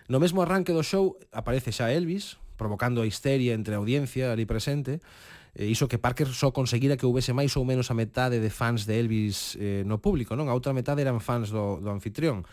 no 0.07 0.17
mesmo 0.21 0.39
arranque 0.39 0.71
do 0.71 0.85
show 0.85 1.19
aparece 1.35 1.75
xa 1.75 1.91
Elvis, 1.91 2.39
provocando 2.55 3.03
a 3.03 3.09
histeria 3.09 3.51
entre 3.53 3.75
a 3.75 3.81
audiencia 3.83 4.31
ali 4.31 4.47
presente, 4.47 5.03
e 5.55 5.71
iso 5.71 5.87
que 5.87 5.99
Parker 5.99 6.27
só 6.31 6.51
conseguira 6.51 6.99
que 6.99 7.07
houvese 7.07 7.31
máis 7.31 7.55
ou 7.55 7.63
menos 7.63 7.87
a 7.91 7.95
metade 7.95 8.43
de 8.43 8.51
fans 8.51 8.83
de 8.83 8.99
Elvis 8.99 9.55
eh, 9.59 9.83
no 9.87 10.03
público, 10.03 10.35
non? 10.35 10.51
A 10.51 10.55
outra 10.55 10.75
metade 10.75 11.03
eran 11.03 11.23
fans 11.23 11.51
do, 11.51 11.79
do 11.79 11.91
anfitrión 11.91 12.43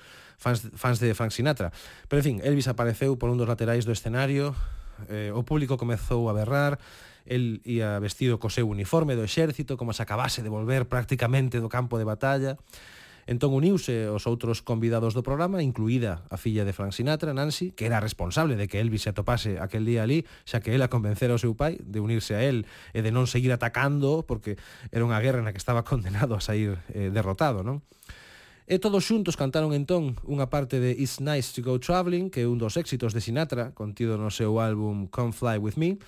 fans, 0.42 0.66
fans 0.74 0.98
de 0.98 1.14
Frank 1.14 1.30
Sinatra. 1.30 1.70
Pero 2.10 2.18
en 2.18 2.26
fin, 2.26 2.36
Elvis 2.42 2.66
apareceu 2.66 3.14
por 3.14 3.30
un 3.30 3.38
dos 3.38 3.46
laterais 3.46 3.86
do 3.86 3.94
escenario, 3.94 4.58
eh, 5.06 5.30
o 5.30 5.46
público 5.46 5.78
comezou 5.78 6.26
a 6.26 6.34
berrar, 6.34 6.82
el 7.22 7.62
ia 7.62 8.02
vestido 8.02 8.42
co 8.42 8.50
seu 8.50 8.66
uniforme 8.66 9.14
do 9.14 9.22
exército, 9.22 9.78
como 9.78 9.94
se 9.94 10.02
acabase 10.02 10.42
de 10.42 10.50
volver 10.50 10.90
prácticamente 10.90 11.62
do 11.62 11.70
campo 11.70 11.94
de 11.94 12.04
batalla. 12.04 12.58
Entón 13.30 13.54
uniuse 13.54 14.10
os 14.10 14.26
outros 14.26 14.66
convidados 14.66 15.14
do 15.14 15.22
programa, 15.22 15.62
incluída 15.62 16.26
a 16.26 16.34
filla 16.34 16.66
de 16.66 16.74
Frank 16.74 16.90
Sinatra, 16.90 17.30
Nancy, 17.30 17.70
que 17.70 17.86
era 17.86 18.02
responsable 18.02 18.58
de 18.58 18.66
que 18.66 18.82
Elvis 18.82 19.06
se 19.06 19.14
atopase 19.14 19.62
aquel 19.62 19.86
día 19.86 20.02
ali, 20.02 20.26
xa 20.42 20.58
que 20.58 20.74
ela 20.74 20.90
convencera 20.90 21.30
o 21.30 21.38
seu 21.38 21.54
pai 21.54 21.78
de 21.78 22.02
unirse 22.02 22.34
a 22.34 22.42
él 22.42 22.66
e 22.90 22.98
de 22.98 23.14
non 23.14 23.30
seguir 23.30 23.54
atacando, 23.54 24.26
porque 24.26 24.58
era 24.90 25.06
unha 25.06 25.22
guerra 25.22 25.46
na 25.46 25.54
que 25.54 25.62
estaba 25.62 25.86
condenado 25.90 26.34
a 26.34 26.42
sair 26.42 26.82
eh, 26.90 27.14
derrotado, 27.14 27.62
non? 27.62 27.86
E 28.70 28.78
todos 28.78 29.02
xuntos 29.02 29.34
cantaron 29.34 29.74
entón 29.74 30.14
unha 30.22 30.46
parte 30.46 30.78
de 30.78 30.94
It's 30.94 31.18
Nice 31.18 31.50
to 31.58 31.66
Go 31.66 31.82
Traveling, 31.82 32.30
que 32.30 32.46
é 32.46 32.46
un 32.46 32.62
dos 32.62 32.78
éxitos 32.78 33.10
de 33.10 33.18
Sinatra, 33.18 33.74
contido 33.74 34.14
no 34.14 34.30
seu 34.30 34.62
álbum 34.62 35.10
Come 35.10 35.34
Fly 35.34 35.58
With 35.58 35.74
Me. 35.74 35.98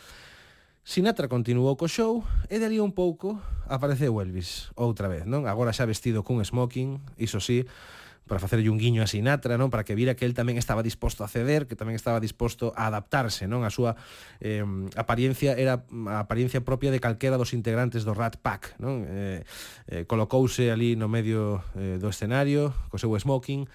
Sinatra 0.87 1.27
continuou 1.27 1.75
co 1.75 1.91
show 1.91 2.23
e 2.47 2.63
dali 2.63 2.79
un 2.79 2.95
pouco 2.95 3.43
apareceu 3.67 4.23
Elvis 4.23 4.71
outra 4.79 5.11
vez, 5.11 5.27
non? 5.27 5.51
Agora 5.51 5.75
xa 5.75 5.83
vestido 5.83 6.23
cun 6.23 6.45
smoking, 6.47 7.03
iso 7.19 7.43
sí, 7.43 7.67
si, 7.67 8.04
para 8.27 8.41
facerlle 8.41 8.71
un 8.73 8.79
guiño 8.81 9.05
a 9.05 9.07
Sinatra, 9.07 9.61
non? 9.61 9.69
Para 9.69 9.85
que 9.85 9.93
vira 9.93 10.17
que 10.17 10.25
el 10.25 10.33
tamén 10.33 10.57
estaba 10.57 10.81
disposto 10.81 11.23
a 11.23 11.29
ceder, 11.29 11.69
que 11.69 11.77
tamén 11.77 11.93
estaba 11.93 12.19
disposto 12.19 12.73
a 12.73 12.89
adaptarse, 12.89 13.45
non? 13.45 13.63
A 13.63 13.71
súa 13.71 14.01
eh, 14.41 14.65
apariencia 14.97 15.53
era 15.61 15.85
a 16.09 16.25
apariencia 16.25 16.65
propia 16.65 16.89
de 16.89 17.05
calquera 17.05 17.37
dos 17.37 17.53
integrantes 17.53 18.09
do 18.09 18.17
Rat 18.17 18.41
Pack, 18.41 18.81
non? 18.81 19.05
Eh, 19.05 19.45
eh, 19.93 20.03
colocouse 20.09 20.73
ali 20.73 20.97
no 20.97 21.07
medio 21.07 21.61
eh, 21.77 22.01
do 22.01 22.09
escenario, 22.09 22.73
co 22.89 22.97
seu 22.97 23.13
smoking, 23.13 23.69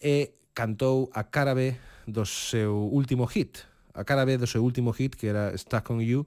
e 0.00 0.32
cantou 0.56 1.12
a 1.12 1.28
cara 1.28 1.52
B 1.52 1.76
do 2.08 2.24
seu 2.24 2.72
último 2.88 3.28
hit, 3.28 3.69
a 3.94 4.04
cara 4.04 4.24
B 4.24 4.38
do 4.38 4.46
seu 4.46 4.62
último 4.62 4.92
hit 4.94 5.16
que 5.16 5.28
era 5.28 5.52
Stuck 5.56 5.90
on 5.90 6.00
You 6.00 6.26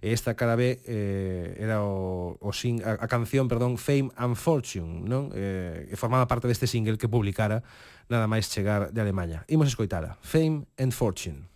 e 0.00 0.10
esta 0.10 0.34
cara 0.34 0.56
B 0.56 0.80
eh, 0.84 1.54
era 1.58 1.84
o, 1.84 2.36
o 2.40 2.50
sing, 2.52 2.80
a, 2.82 2.98
a 2.98 3.06
canción 3.06 3.46
perdón 3.46 3.76
Fame 3.76 4.10
and 4.16 4.34
Fortune 4.34 5.04
non? 5.04 5.30
Eh, 5.36 5.92
e 5.92 5.94
formaba 6.00 6.24
parte 6.26 6.48
deste 6.48 6.64
single 6.64 6.96
que 6.96 7.06
publicara 7.06 7.60
nada 8.08 8.24
máis 8.24 8.48
chegar 8.48 8.90
de 8.90 9.00
Alemanha 9.00 9.44
imos 9.52 9.68
escoitala 9.68 10.16
Fame 10.24 10.64
and 10.80 10.96
Fortune 10.96 11.51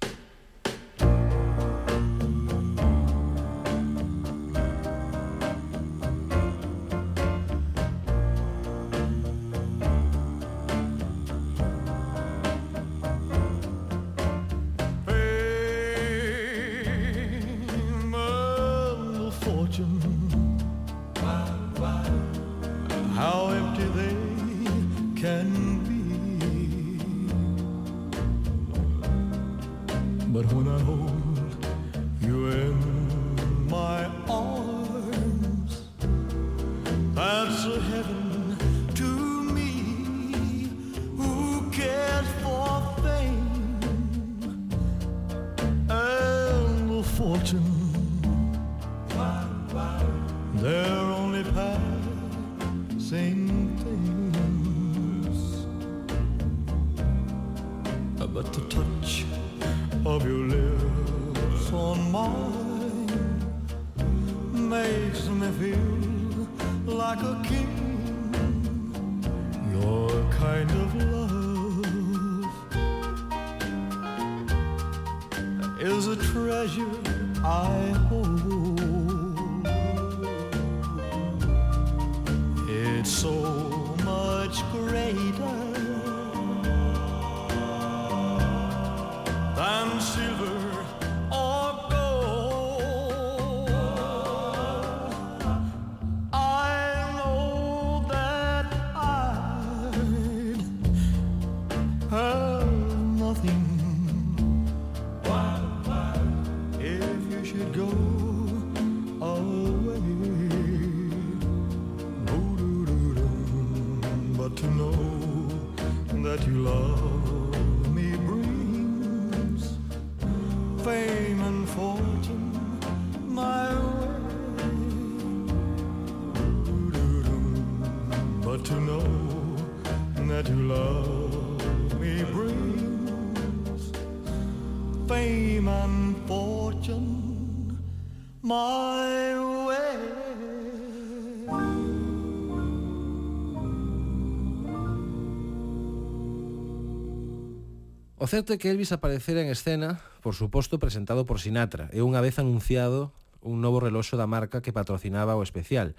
O 148.27 148.29
certo 148.29 148.51
é 148.51 148.59
que 148.59 148.67
Elvis 148.67 148.91
aparecera 148.91 149.39
en 149.39 149.55
escena, 149.55 150.03
por 150.19 150.35
suposto, 150.35 150.83
presentado 150.83 151.23
por 151.31 151.39
Sinatra, 151.39 151.87
e 151.95 152.03
unha 152.03 152.19
vez 152.19 152.43
anunciado 152.43 153.15
un 153.39 153.63
novo 153.63 153.79
reloxo 153.79 154.19
da 154.19 154.27
marca 154.27 154.59
que 154.59 154.75
patrocinaba 154.75 155.39
o 155.39 155.47
especial. 155.47 155.95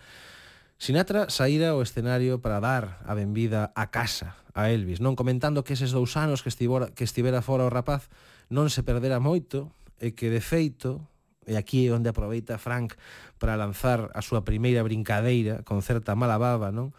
Sinatra 0.75 1.31
saíra 1.31 1.71
ao 1.71 1.79
escenario 1.79 2.43
para 2.43 2.59
dar 2.59 2.99
a 3.07 3.15
benvida 3.15 3.71
a 3.79 3.95
casa 3.95 4.35
a 4.51 4.67
Elvis, 4.67 4.99
non 4.99 5.15
comentando 5.15 5.63
que 5.63 5.79
eses 5.79 5.95
dous 5.95 6.19
anos 6.19 6.43
que 6.43 6.51
estivora, 6.51 6.91
que 6.91 7.07
estivera 7.07 7.39
fora 7.39 7.63
o 7.63 7.71
rapaz 7.71 8.11
non 8.51 8.67
se 8.67 8.83
perdera 8.83 9.23
moito 9.23 9.71
e 10.03 10.11
que, 10.11 10.27
de 10.27 10.43
feito, 10.43 10.99
e 11.47 11.55
aquí 11.55 11.87
é 11.87 11.95
onde 11.95 12.11
aproveita 12.11 12.59
Frank 12.59 12.99
para 13.39 13.55
lanzar 13.55 14.11
a 14.11 14.19
súa 14.19 14.43
primeira 14.43 14.83
brincadeira 14.83 15.63
con 15.63 15.79
certa 15.79 16.11
mala 16.11 16.35
baba, 16.35 16.75
non? 16.75 16.91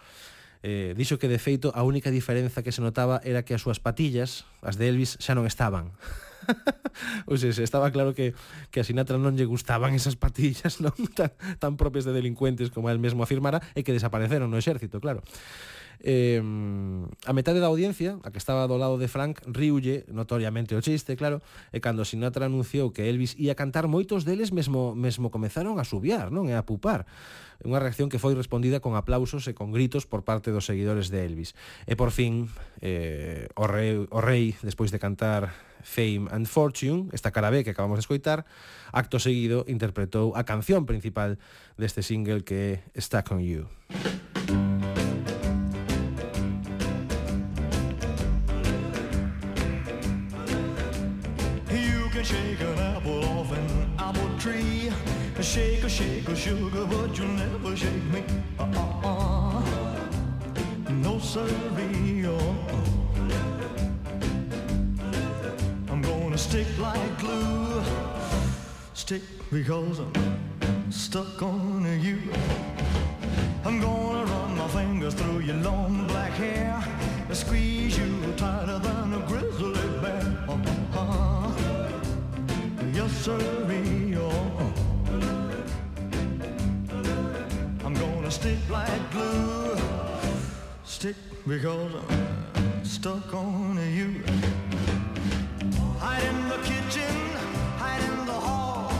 Eh, 0.63 0.95
dixo 0.99 1.23
que, 1.23 1.31
de 1.31 1.39
feito, 1.39 1.71
a 1.75 1.87
única 1.87 2.11
diferenza 2.11 2.63
que 2.67 2.75
se 2.75 2.83
notaba 2.83 3.23
era 3.23 3.47
que 3.47 3.55
as 3.55 3.63
súas 3.63 3.79
patillas, 3.79 4.43
as 4.63 4.75
de 4.75 4.91
Elvis, 4.91 5.15
xa 5.23 5.39
non 5.39 5.47
estaban. 5.47 5.95
ou 7.31 7.37
seja, 7.39 7.63
estaba 7.63 7.91
claro 7.91 8.15
que, 8.15 8.35
que 8.75 8.81
a 8.81 8.85
Sinatra 8.85 9.21
non 9.21 9.39
lle 9.39 9.47
gustaban 9.47 9.95
esas 9.95 10.19
patillas 10.19 10.79
non 10.85 10.95
tan, 11.15 11.31
tan 11.63 11.79
propias 11.79 12.09
de 12.09 12.17
delincuentes 12.17 12.75
como 12.75 12.91
el 12.91 12.99
mesmo 12.99 13.23
afirmara 13.23 13.63
e 13.79 13.87
que 13.87 13.95
desapareceron 13.95 14.51
no 14.51 14.59
exército, 14.59 14.99
claro. 14.99 15.23
Eh, 16.01 16.38
a 17.26 17.32
metade 17.34 17.59
da 17.59 17.66
audiencia, 17.66 18.22
a 18.22 18.30
que 18.30 18.38
estaba 18.38 18.70
do 18.70 18.78
lado 18.78 18.99
de 19.03 19.11
Frank, 19.11 19.42
riulle 19.51 20.07
notoriamente 20.07 20.78
o 20.78 20.80
chiste, 20.82 21.18
claro, 21.18 21.42
e 21.74 21.82
cando 21.82 22.07
Sinatra 22.07 22.46
anunciou 22.46 22.94
que 22.94 23.11
Elvis 23.11 23.34
ia 23.34 23.59
cantar, 23.59 23.90
moitos 23.90 24.22
deles 24.22 24.55
mesmo 24.55 24.94
mesmo 24.94 25.34
comezaron 25.34 25.82
a 25.82 25.84
subiar, 25.84 26.30
non? 26.30 26.46
E 26.46 26.55
a 26.55 26.62
pupar. 26.62 27.09
Unha 27.66 27.82
reacción 27.82 28.07
que 28.07 28.22
foi 28.22 28.38
respondida 28.38 28.78
con 28.78 28.94
aplausos 28.94 29.51
e 29.51 29.53
con 29.59 29.74
gritos 29.74 30.07
por 30.07 30.22
parte 30.22 30.55
dos 30.55 30.70
seguidores 30.70 31.11
de 31.11 31.26
Elvis. 31.26 31.59
E 31.90 31.99
por 31.99 32.14
fin, 32.14 32.46
eh, 32.78 33.51
o, 33.59 33.66
rei, 33.66 33.99
o 33.99 34.20
rei, 34.22 34.55
despois 34.62 34.94
de 34.94 35.03
cantar 35.03 35.51
Fame 35.82 36.30
and 36.30 36.46
Fortune, 36.46 37.11
esta 37.11 37.34
cara 37.34 37.51
B 37.51 37.66
que 37.66 37.74
acabamos 37.74 37.99
de 37.99 38.07
escoitar, 38.07 38.46
acto 38.94 39.18
seguido 39.18 39.66
interpretou 39.66 40.38
a 40.38 40.46
canción 40.46 40.86
principal 40.86 41.42
deste 41.74 42.07
single 42.07 42.46
que 42.46 42.78
é 42.94 43.01
Stuck 43.01 43.34
on 43.34 43.42
You. 43.42 43.66
Shake 52.29 52.61
an 52.61 52.79
apple 52.79 53.24
off 53.24 53.51
an 53.53 53.91
apple 53.99 54.31
tree. 54.39 54.93
Shake 55.41 55.83
a 55.85 55.89
shake 55.89 56.29
a 56.29 56.37
sugar, 56.37 56.85
but 56.85 57.16
you'll 57.16 57.37
never 57.45 57.74
shake 57.74 58.09
me. 58.14 58.22
Uh-uh-uh. 58.59 59.62
No 60.91 61.18
siree. 61.18 62.26
Oh. 62.26 62.55
I'm 65.91 66.03
gonna 66.03 66.37
stick 66.37 66.66
like 66.79 67.18
glue. 67.18 67.83
Stick 68.93 69.22
because 69.51 70.01
I'm 70.01 70.93
stuck 70.93 71.43
on 71.43 71.85
you. 72.07 72.18
I'm 73.64 73.81
gonna 73.81 74.24
run 74.31 74.59
my 74.59 74.68
fingers 74.68 75.14
through 75.14 75.41
your 75.41 75.61
long 75.68 76.07
black 76.09 76.33
hair 76.33 76.85
squeeze 77.33 77.97
you 77.99 78.12
tighter 78.37 78.79
than 78.81 79.14
a 79.14 79.20
grizzly 79.26 79.72
bear. 80.03 80.45
Uh-huh. 80.49 81.47
I'm 87.85 87.95
gonna 87.95 88.31
stick 88.31 88.59
like 88.70 89.11
glue. 89.11 89.76
Stick 90.85 91.16
because 91.47 91.93
I'm 91.95 92.85
stuck 92.85 93.35
on 93.35 93.76
you. 93.95 94.22
Hide 95.99 96.24
in 96.24 96.49
the 96.49 96.57
kitchen, 96.59 97.16
hide 97.76 98.03
in 98.03 98.26
the 98.26 98.33
hall. 98.33 98.93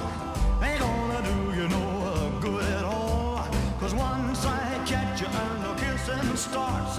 Ain't 0.63 0.81
gonna 0.81 1.23
do 1.23 1.61
you 1.61 1.69
no 1.69 2.39
good 2.41 2.65
at 2.65 2.85
all. 2.85 3.49
Cause 3.81 3.95
once 3.95 4.45
I 4.45 4.83
catch 4.85 5.23
you 5.23 5.27
and 5.27 5.65
the 5.65 5.75
kissing 5.83 6.37
starts, 6.37 6.99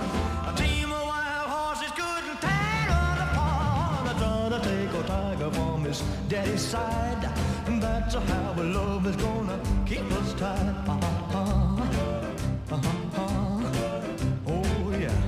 his 5.90 6.04
daddy's 6.28 6.62
side. 6.62 7.22
That's 7.82 8.14
how 8.14 8.54
our 8.58 8.64
love 8.64 9.08
is 9.08 9.16
gonna 9.16 9.60
keep 9.88 10.06
us 10.20 10.34
tied. 10.34 10.76
Uh-huh. 10.88 11.82
Uh-huh. 12.72 13.72
Oh 14.48 14.96
yeah. 15.04 15.22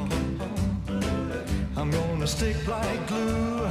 Uh-huh. 0.00 1.80
I'm 1.80 1.90
gonna 1.90 2.26
stick 2.26 2.56
like 2.66 3.06
glue. 3.06 3.68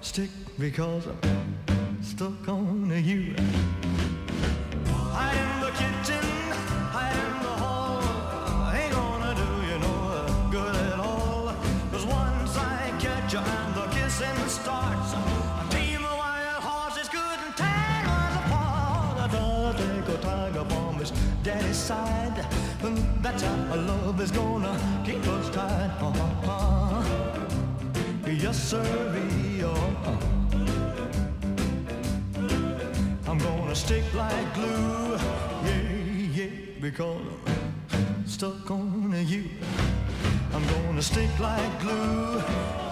Stick 0.00 0.30
because 0.58 1.06
I'm 1.06 2.02
stuck 2.02 2.48
on 2.48 2.90
you. 3.10 3.34
Hide 5.14 5.38
in 5.44 5.60
the 5.64 5.70
kitchen, 5.82 6.24
starts, 14.54 15.12
a 15.14 15.16
team 15.74 16.04
of 16.04 16.16
wild 16.16 16.62
horses 16.62 17.08
couldn't 17.08 17.56
tear 17.56 18.02
us 18.06 18.34
apart. 18.40 19.18
I 19.24 19.26
gotta 19.32 19.78
take 19.78 20.08
a 20.14 20.18
tiger 20.22 20.64
from 20.64 20.94
his 20.98 21.10
daddy's 21.42 21.76
side. 21.76 22.46
And 22.82 22.98
that's 23.22 23.42
how 23.42 23.74
love 23.74 24.20
is 24.20 24.30
gonna 24.30 24.74
keep 25.04 25.26
us 25.26 25.50
tied. 25.50 25.90
Uh-huh. 26.00 27.02
Yes, 28.26 28.58
sir. 28.70 28.84
Oh. 29.64 30.18
I'm 33.26 33.38
gonna 33.38 33.74
stick 33.74 34.04
like 34.14 34.54
glue. 34.54 35.16
Yeah, 35.66 35.82
yeah, 36.38 36.50
because 36.80 37.22
I'm 37.92 38.26
stuck 38.26 38.70
on 38.70 39.14
you. 39.26 39.44
I'm 40.54 40.64
gonna 40.74 41.02
stick 41.02 41.30
like 41.40 41.80
glue. 41.80 42.42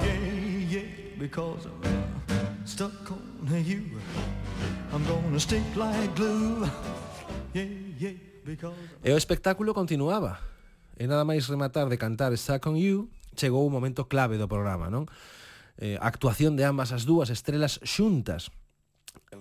Yeah, 0.04 0.31
because 1.22 1.70
I'm 1.86 2.66
stuck 2.66 2.90
on 3.14 3.46
you. 3.62 3.86
I'm 4.90 5.06
gonna 5.06 5.38
stick 5.38 5.62
like 5.78 6.10
glue. 6.18 6.66
Yeah, 7.54 7.70
yeah, 7.94 8.18
because... 8.42 8.74
E 9.06 9.14
o 9.14 9.16
espectáculo 9.16 9.70
continuaba. 9.70 10.42
E 10.98 11.06
nada 11.06 11.22
máis 11.22 11.46
rematar 11.46 11.86
de 11.86 11.94
cantar 11.94 12.34
Stuck 12.34 12.66
on 12.66 12.74
You, 12.74 13.06
chegou 13.38 13.62
o 13.62 13.70
momento 13.70 14.10
clave 14.10 14.34
do 14.34 14.50
programa, 14.50 14.90
non? 14.90 15.06
Eh, 15.78 15.94
actuación 16.02 16.58
de 16.58 16.66
ambas 16.66 16.90
as 16.90 17.06
dúas 17.06 17.30
estrelas 17.30 17.78
xuntas 17.86 18.50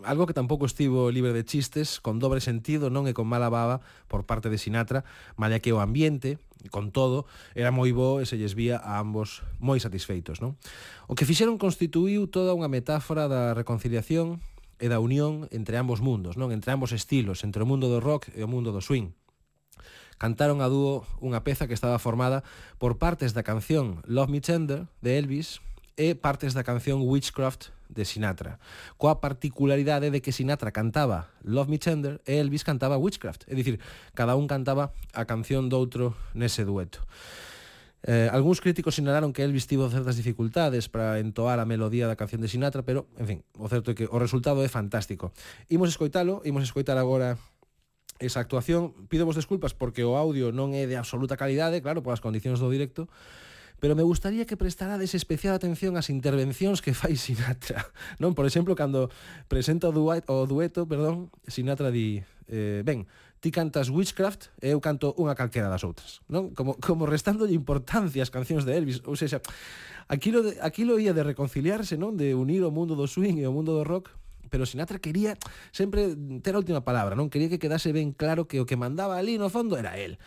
algo 0.06 0.26
que 0.26 0.34
tampouco 0.34 0.66
estivo 0.66 1.12
libre 1.12 1.34
de 1.34 1.46
chistes, 1.46 2.00
con 2.00 2.20
dobre 2.20 2.42
sentido, 2.42 2.90
non 2.90 3.10
e 3.10 3.14
con 3.14 3.30
mala 3.30 3.50
baba 3.50 3.82
por 4.08 4.26
parte 4.26 4.50
de 4.50 4.58
Sinatra, 4.58 5.06
malla 5.38 5.62
que 5.62 5.74
o 5.74 5.82
ambiente, 5.82 6.38
con 6.70 6.94
todo, 6.94 7.26
era 7.58 7.74
moi 7.74 7.90
bo 7.92 8.22
e 8.22 8.26
se 8.30 8.38
lles 8.38 8.54
vía 8.54 8.78
a 8.78 9.02
ambos 9.02 9.42
moi 9.58 9.82
satisfeitos. 9.82 10.40
Non? 10.40 10.58
O 11.10 11.18
que 11.18 11.26
fixeron 11.26 11.62
constituíu 11.62 12.30
toda 12.30 12.54
unha 12.54 12.70
metáfora 12.70 13.26
da 13.26 13.58
reconciliación 13.58 14.42
e 14.82 14.90
da 14.90 14.98
unión 14.98 15.46
entre 15.54 15.78
ambos 15.78 16.02
mundos, 16.02 16.38
non 16.38 16.50
entre 16.54 16.74
ambos 16.74 16.94
estilos, 16.94 17.46
entre 17.46 17.62
o 17.62 17.70
mundo 17.70 17.90
do 17.90 18.02
rock 18.02 18.30
e 18.34 18.42
o 18.46 18.50
mundo 18.50 18.70
do 18.74 18.82
swing 18.82 19.14
cantaron 20.22 20.62
a 20.62 20.70
dúo 20.70 21.02
unha 21.18 21.42
peza 21.42 21.66
que 21.66 21.74
estaba 21.74 21.98
formada 21.98 22.46
por 22.78 23.02
partes 23.02 23.34
da 23.34 23.42
canción 23.42 24.06
Love 24.06 24.30
Me 24.30 24.38
Tender 24.38 24.86
de 25.02 25.18
Elvis 25.18 25.66
e 25.98 26.14
partes 26.14 26.54
da 26.54 26.62
canción 26.62 27.02
Witchcraft 27.02 27.74
de 27.92 28.08
Sinatra, 28.08 28.58
coa 28.96 29.20
particularidade 29.20 30.10
de 30.10 30.24
que 30.24 30.32
Sinatra 30.32 30.72
cantaba 30.72 31.28
Love 31.44 31.70
Me 31.70 31.78
Tender 31.78 32.24
e 32.24 32.40
Elvis 32.40 32.64
cantaba 32.64 32.96
Witchcraft, 32.96 33.46
é 33.52 33.54
dicir, 33.54 33.84
cada 34.16 34.40
un 34.40 34.48
cantaba 34.48 34.96
a 35.12 35.28
canción 35.28 35.68
do 35.68 35.76
outro 35.78 36.16
nese 36.32 36.64
dueto. 36.64 37.04
Eh, 38.02 38.34
algúns 38.34 38.66
críticos 38.66 38.98
sinalaron 38.98 39.30
que 39.30 39.46
Elvis 39.46 39.70
tivo 39.70 39.86
certas 39.86 40.18
dificultades 40.18 40.90
para 40.90 41.22
entoar 41.22 41.62
a 41.62 41.70
melodía 41.70 42.10
da 42.10 42.18
canción 42.18 42.42
de 42.42 42.50
Sinatra, 42.50 42.82
pero, 42.82 43.06
en 43.22 43.28
fin, 43.28 43.40
o 43.62 43.70
certo 43.70 43.94
é 43.94 43.96
que 43.96 44.10
o 44.10 44.18
resultado 44.18 44.66
é 44.66 44.70
fantástico. 44.72 45.30
Imos 45.70 45.94
escoitalo, 45.94 46.42
imos 46.42 46.66
escoitar 46.66 46.98
agora 46.98 47.38
esa 48.18 48.40
actuación. 48.42 48.94
Pidemos 49.06 49.38
desculpas 49.38 49.78
porque 49.78 50.02
o 50.02 50.18
audio 50.18 50.50
non 50.50 50.74
é 50.74 50.90
de 50.90 50.98
absoluta 50.98 51.38
calidade, 51.38 51.82
claro, 51.86 52.02
polas 52.02 52.26
condicións 52.26 52.58
do 52.58 52.74
directo, 52.74 53.06
pero 53.82 53.96
me 53.96 54.04
gustaría 54.04 54.46
que 54.46 54.56
prestarades 54.56 55.18
especial 55.18 55.58
atención 55.58 55.98
ás 55.98 56.14
intervencións 56.14 56.86
que 56.86 56.94
fai 56.94 57.18
Sinatra. 57.18 57.90
Non, 58.22 58.38
por 58.38 58.46
exemplo, 58.46 58.78
cando 58.78 59.10
presenta 59.50 59.90
o, 59.90 59.92
duet, 59.92 60.22
o 60.30 60.46
dueto, 60.46 60.86
perdón, 60.86 61.34
Sinatra 61.50 61.90
di, 61.90 62.22
eh, 62.46 62.86
ben, 62.86 63.10
ti 63.42 63.50
cantas 63.50 63.90
Witchcraft 63.90 64.54
e 64.62 64.70
eu 64.70 64.80
canto 64.86 65.18
unha 65.18 65.34
calquera 65.34 65.66
das 65.66 65.82
outras, 65.82 66.22
non? 66.30 66.54
Como, 66.54 66.78
como 66.78 67.10
restándolle 67.10 67.58
importancia 67.58 68.22
ás 68.22 68.30
cancións 68.30 68.70
de 68.70 68.78
Elvis, 68.78 69.02
ou 69.10 69.18
seja, 69.18 69.42
aquilo, 70.06 70.46
de, 70.46 70.62
aquilo 70.62 71.02
ia 71.02 71.18
de 71.18 71.26
reconciliarse, 71.26 71.98
non? 71.98 72.14
De 72.14 72.38
unir 72.38 72.62
o 72.62 72.70
mundo 72.70 72.94
do 72.94 73.10
swing 73.10 73.42
e 73.42 73.50
o 73.50 73.52
mundo 73.52 73.74
do 73.74 73.82
rock, 73.82 74.14
pero 74.54 74.70
Sinatra 74.70 75.02
quería 75.02 75.42
sempre 75.74 76.14
ter 76.46 76.54
a 76.54 76.62
última 76.62 76.86
palabra, 76.86 77.18
non 77.18 77.34
quería 77.34 77.50
que 77.50 77.58
quedase 77.58 77.90
ben 77.90 78.14
claro 78.14 78.46
que 78.46 78.62
o 78.62 78.70
que 78.70 78.78
mandaba 78.78 79.18
ali 79.18 79.42
no 79.42 79.50
fondo 79.50 79.74
era 79.74 79.98
él. 79.98 80.22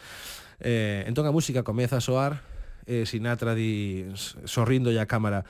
Eh, 0.59 1.07
entón 1.07 1.23
a 1.23 1.31
música 1.31 1.63
comeza 1.63 2.03
a 2.03 2.03
soar 2.03 2.54
eh, 2.87 3.05
Sinatra 3.07 3.55
di 3.55 4.07
sorrindo 4.45 4.93
a 4.95 5.07
cámara 5.07 5.45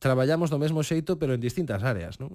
traballamos 0.00 0.48
do 0.48 0.56
mesmo 0.56 0.80
xeito 0.80 1.20
pero 1.20 1.36
en 1.36 1.44
distintas 1.44 1.84
áreas, 1.84 2.18
non? 2.18 2.32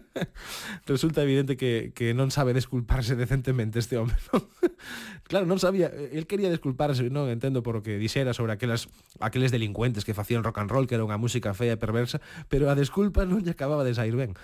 Resulta 0.90 1.22
evidente 1.22 1.54
que, 1.54 1.94
que 1.94 2.12
non 2.18 2.34
sabe 2.34 2.50
desculparse 2.50 3.14
decentemente 3.22 3.78
este 3.78 3.96
home, 3.96 4.12
non? 4.34 4.42
claro, 5.30 5.46
non 5.46 5.62
sabía, 5.62 5.88
eh, 5.94 6.18
el 6.18 6.26
quería 6.26 6.50
desculparse, 6.50 7.06
non 7.14 7.30
entendo 7.30 7.62
por 7.62 7.78
o 7.78 7.80
que 7.86 7.96
dixera 7.96 8.34
sobre 8.34 8.58
aquelas 8.58 8.90
aqueles 9.22 9.54
delincuentes 9.54 10.02
que 10.02 10.18
facían 10.18 10.42
rock 10.42 10.66
and 10.66 10.68
roll, 10.68 10.90
que 10.90 10.98
era 10.98 11.06
unha 11.06 11.16
música 11.16 11.54
fea 11.54 11.78
e 11.78 11.80
perversa, 11.80 12.18
pero 12.50 12.66
a 12.66 12.74
desculpa 12.74 13.22
non 13.22 13.46
lle 13.46 13.54
acababa 13.54 13.86
de 13.86 13.94
sair 13.94 14.18
ben. 14.18 14.34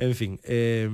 En 0.00 0.14
fin, 0.14 0.40
eh, 0.44 0.88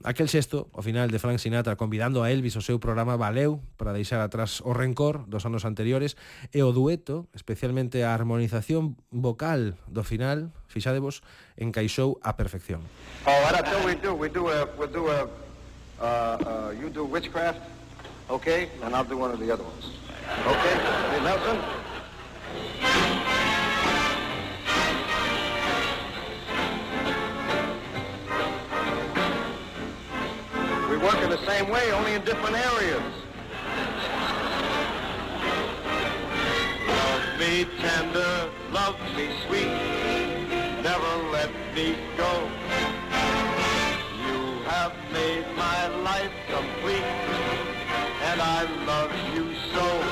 aquel 0.00 0.32
xesto, 0.32 0.72
ao 0.72 0.80
final 0.80 1.12
de 1.12 1.20
Frank 1.20 1.36
Sinatra 1.36 1.76
convidando 1.76 2.24
a 2.24 2.32
Elvis 2.32 2.56
ao 2.56 2.64
seu 2.64 2.80
programa 2.80 3.20
Valeu 3.20 3.60
para 3.76 3.92
deixar 3.92 4.24
atrás 4.24 4.64
o 4.64 4.72
rencor 4.72 5.28
dos 5.28 5.44
anos 5.44 5.68
anteriores 5.68 6.16
e 6.48 6.64
o 6.64 6.72
dueto, 6.72 7.28
especialmente 7.36 8.00
a 8.00 8.16
harmonización 8.16 8.96
vocal 9.12 9.76
do 9.92 10.00
final, 10.08 10.48
fixadevos, 10.72 11.20
encaixou 11.60 12.16
a 12.24 12.32
perfección. 12.32 12.80
Oh, 13.28 13.36
what 13.44 13.60
I 13.60 13.60
tell 13.60 13.84
we 13.84 13.92
do, 13.92 14.16
we 14.16 14.32
do, 14.32 14.48
a, 14.48 14.72
we 14.80 14.88
do 14.88 15.04
a, 15.12 15.28
uh, 16.00 16.72
uh, 16.72 16.80
you 16.80 16.88
do 16.88 17.04
witchcraft, 17.04 17.60
okay, 18.32 18.72
and 18.80 18.96
I'll 18.96 19.04
do 19.04 19.20
one 19.20 19.36
of 19.36 19.38
the 19.38 19.52
other 19.52 19.68
ones. 19.68 19.92
Okay, 20.48 20.74
hey, 21.12 21.20
Nelson? 21.20 21.60
Work 31.04 31.20
in 31.22 31.28
the 31.28 31.44
same 31.46 31.68
way, 31.68 31.92
only 31.92 32.14
in 32.14 32.24
different 32.24 32.56
areas. 32.56 33.02
Love 36.88 37.38
me 37.38 37.66
tender, 37.78 38.50
love 38.72 38.96
me 39.14 39.28
sweet, 39.46 39.68
never 40.82 41.12
let 41.30 41.50
me 41.74 41.94
go. 42.16 42.32
You 44.24 44.62
have 44.72 44.94
made 45.12 45.44
my 45.54 45.88
life 46.08 46.32
complete, 46.48 47.10
and 48.30 48.40
I 48.40 48.62
love 48.86 49.12
you 49.34 49.54
so. 49.74 50.03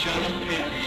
John 0.00 0.40
Pitt. 0.48 0.79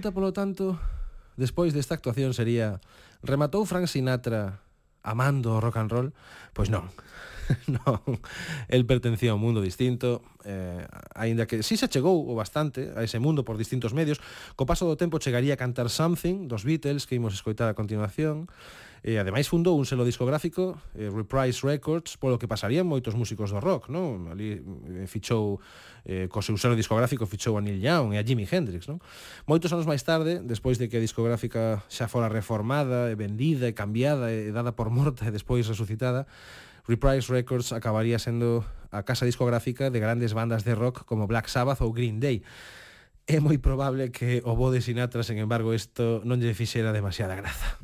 pregunta, 0.00 0.16
polo 0.16 0.32
tanto, 0.32 0.80
despois 1.36 1.76
desta 1.76 1.92
actuación 1.92 2.32
sería 2.32 2.80
rematou 3.20 3.68
Frank 3.68 3.84
Sinatra 3.84 4.64
amando 5.04 5.52
o 5.52 5.60
rock 5.60 5.76
and 5.76 5.92
roll? 5.92 6.08
Pois 6.56 6.72
non. 6.72 6.88
non. 7.84 8.00
El 8.72 8.88
pertencía 8.88 9.32
a 9.32 9.36
un 9.36 9.44
mundo 9.44 9.60
distinto, 9.60 10.24
eh, 10.48 10.88
aínda 11.12 11.44
que 11.44 11.60
si 11.60 11.76
se 11.76 11.92
chegou 11.92 12.16
o 12.16 12.32
bastante 12.32 12.96
a 12.96 13.04
ese 13.04 13.20
mundo 13.20 13.44
por 13.44 13.60
distintos 13.60 13.92
medios, 13.92 14.24
co 14.56 14.64
paso 14.64 14.88
do 14.88 14.96
tempo 14.96 15.20
chegaría 15.20 15.52
a 15.52 15.60
cantar 15.60 15.92
Something 15.92 16.48
dos 16.48 16.64
Beatles 16.64 17.04
que 17.04 17.20
imos 17.20 17.36
escoitar 17.36 17.68
a 17.68 17.76
continuación, 17.76 18.48
E 19.00 19.16
ademais 19.16 19.48
fundou 19.48 19.80
un 19.80 19.88
selo 19.88 20.04
discográfico, 20.04 20.76
eh, 20.92 21.08
Reprise 21.08 21.64
Records, 21.64 22.20
polo 22.20 22.36
que 22.36 22.44
pasarían 22.44 22.84
moitos 22.84 23.16
músicos 23.16 23.48
do 23.48 23.56
rock, 23.56 23.88
non? 23.88 24.28
Ali 24.28 24.60
eh, 24.60 25.08
fichou 25.08 25.56
eh, 26.04 26.28
co 26.28 26.44
seu 26.44 26.60
selo 26.60 26.76
discográfico 26.76 27.24
fichou 27.24 27.56
a 27.56 27.64
Neil 27.64 27.80
Young 27.80 28.12
e 28.12 28.20
a 28.20 28.24
Jimi 28.24 28.44
Hendrix, 28.44 28.92
non? 28.92 29.00
Moitos 29.48 29.72
anos 29.72 29.88
máis 29.88 30.04
tarde, 30.04 30.44
despois 30.44 30.76
de 30.76 30.92
que 30.92 31.00
a 31.00 31.02
discográfica 31.02 31.80
xa 31.88 32.12
fora 32.12 32.28
reformada 32.28 33.08
e 33.08 33.16
vendida 33.16 33.64
e 33.64 33.72
cambiada 33.72 34.28
e 34.28 34.52
dada 34.52 34.76
por 34.76 34.92
morta 34.92 35.24
e 35.24 35.32
despois 35.32 35.64
resucitada, 35.64 36.28
Reprise 36.84 37.32
Records 37.32 37.72
acabaría 37.72 38.20
sendo 38.20 38.68
a 38.92 39.00
casa 39.00 39.24
discográfica 39.24 39.88
de 39.88 39.96
grandes 39.96 40.36
bandas 40.36 40.60
de 40.60 40.76
rock 40.76 41.08
como 41.08 41.24
Black 41.24 41.48
Sabbath 41.48 41.80
ou 41.80 41.96
Green 41.96 42.20
Day 42.20 42.44
é 43.30 43.38
moi 43.38 43.62
probable 43.62 44.10
que 44.10 44.42
o 44.42 44.58
bo 44.58 44.74
de 44.74 44.82
Sinatra, 44.82 45.22
sen 45.22 45.38
embargo, 45.38 45.70
isto 45.70 46.18
non 46.26 46.42
lle 46.42 46.50
fixera 46.50 46.90
demasiada 46.90 47.38
graza. 47.38 47.78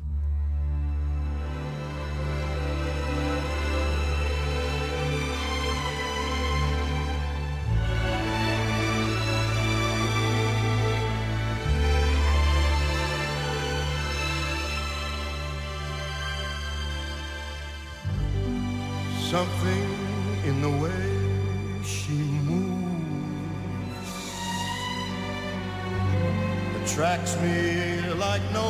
Attracts 26.87 27.35
me 27.41 27.99
like 28.15 28.41
no 28.53 28.69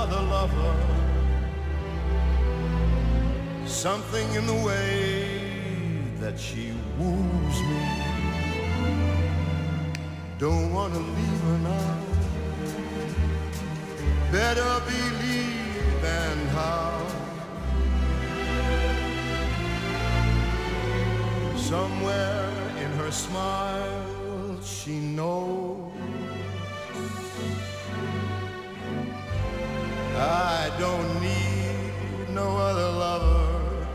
other 0.00 0.22
lover. 0.36 0.74
Something 3.66 4.32
in 4.34 4.46
the 4.46 4.54
way 4.54 5.28
that 6.20 6.38
she 6.38 6.72
woos 6.96 7.58
me. 7.70 7.82
Don't 10.38 10.72
wanna 10.72 11.00
leave 11.00 11.40
her 11.48 11.58
now. 11.58 11.96
Better 14.30 14.72
believe 14.92 16.04
and 16.04 16.48
how. 16.50 17.06
Somewhere 21.56 22.48
in 22.84 22.90
her 23.00 23.10
smile, 23.10 24.60
she 24.62 25.00
knows 25.00 25.71
I 30.22 30.70
don't 30.78 31.20
need 31.20 32.28
no 32.30 32.56
other 32.56 32.90
lover. 33.04 33.86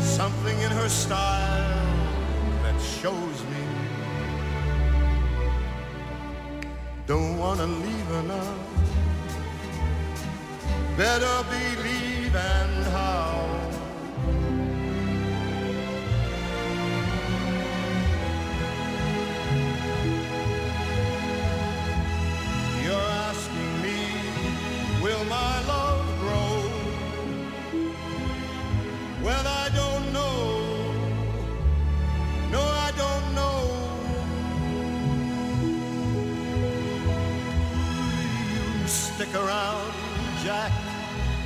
Something 0.00 0.58
in 0.60 0.70
her 0.70 0.88
style 0.88 1.86
that 2.62 2.80
shows 2.80 3.38
me 3.52 3.64
don't 7.06 7.36
wanna 7.36 7.66
leave 7.66 8.06
her 8.06 8.22
now. 8.22 8.54
Better 10.96 11.36
believe 11.50 12.34
and 12.34 12.84
how. 12.86 13.53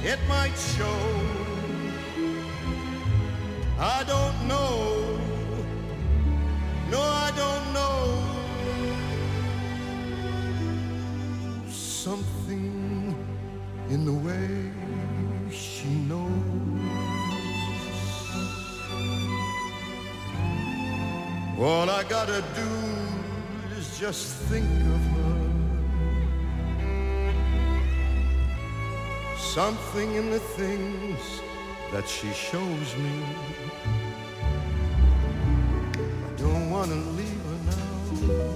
It 0.09 0.19
might 0.27 0.57
show. 0.57 1.01
I 3.79 4.03
don't 4.05 4.39
know. 4.49 5.19
No, 6.91 7.01
I 7.27 7.31
don't 7.43 7.67
know. 7.79 7.99
Something 11.69 13.15
in 13.91 14.07
the 14.07 14.17
way 14.27 14.73
she 15.53 15.89
knows. 16.11 16.49
All 21.61 21.91
I 21.91 22.03
gotta 22.05 22.43
do 22.63 22.71
is 23.77 23.99
just 23.99 24.37
think 24.49 24.65
of 24.95 25.03
her. 25.13 25.18
Something 29.55 30.15
in 30.15 30.31
the 30.31 30.39
things 30.39 31.41
that 31.91 32.07
she 32.07 32.31
shows 32.35 32.97
me. 32.97 33.25
I 35.97 36.37
don't 36.37 36.69
wanna 36.71 36.95
leave 37.17 37.43
her 37.49 37.61
now. 37.73 38.53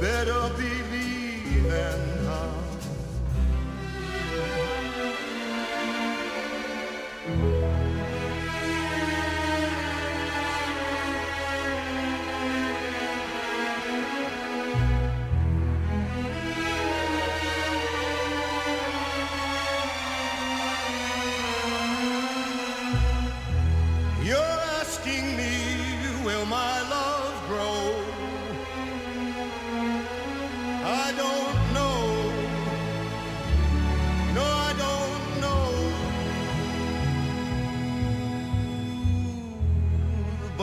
Better 0.00 0.50
believe 0.56 1.72
and 1.72 2.26
how. 2.26 2.61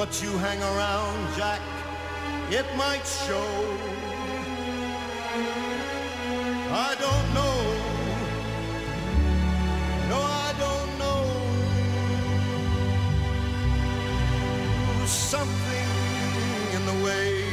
But 0.10 0.24
you 0.24 0.36
hang 0.39 0.60
around, 0.60 1.36
Jack, 1.38 1.62
it 2.49 2.66
might 2.76 3.05
show. 3.05 3.49
I 6.72 6.95
don't 7.05 7.34
know. 7.38 7.57
No, 10.10 10.20
I 10.20 10.55
don't 10.57 10.97
know. 10.97 11.26
something 15.05 15.89
in 16.76 16.86
the 16.88 17.05
way 17.05 17.45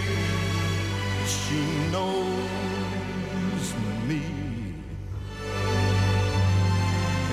she 1.27 1.61
knows 1.93 3.75
me. 4.09 4.23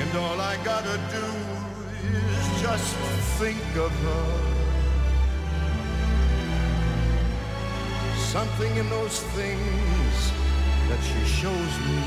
And 0.02 0.18
all 0.18 0.42
I 0.42 0.58
gotta 0.66 0.98
do 1.18 1.26
is 2.12 2.62
just 2.62 2.96
think 3.40 3.64
of 3.78 3.92
her. 3.92 4.43
Something 8.34 8.76
in 8.78 8.90
those 8.90 9.20
things 9.38 10.32
that 10.90 11.02
she 11.10 11.22
shows 11.40 11.74
me. 11.86 12.00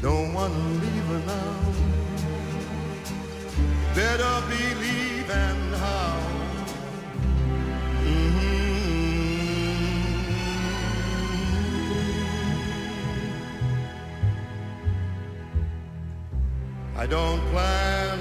Don't 0.00 0.32
wanna 0.32 0.58
leave 0.82 1.06
her 1.12 1.22
now 1.26 1.68
better 3.98 4.36
believe 4.48 5.28
and 5.28 5.74
how. 5.74 6.20
Mm-hmm. 8.04 8.48
I 16.96 17.06
don't 17.06 17.40
plan 17.50 18.18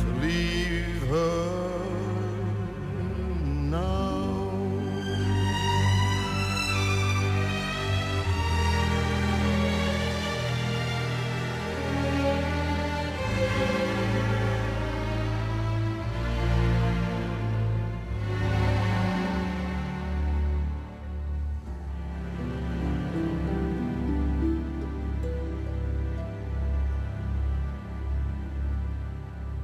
to 0.00 0.06
leave 0.20 1.02
her 1.08 1.37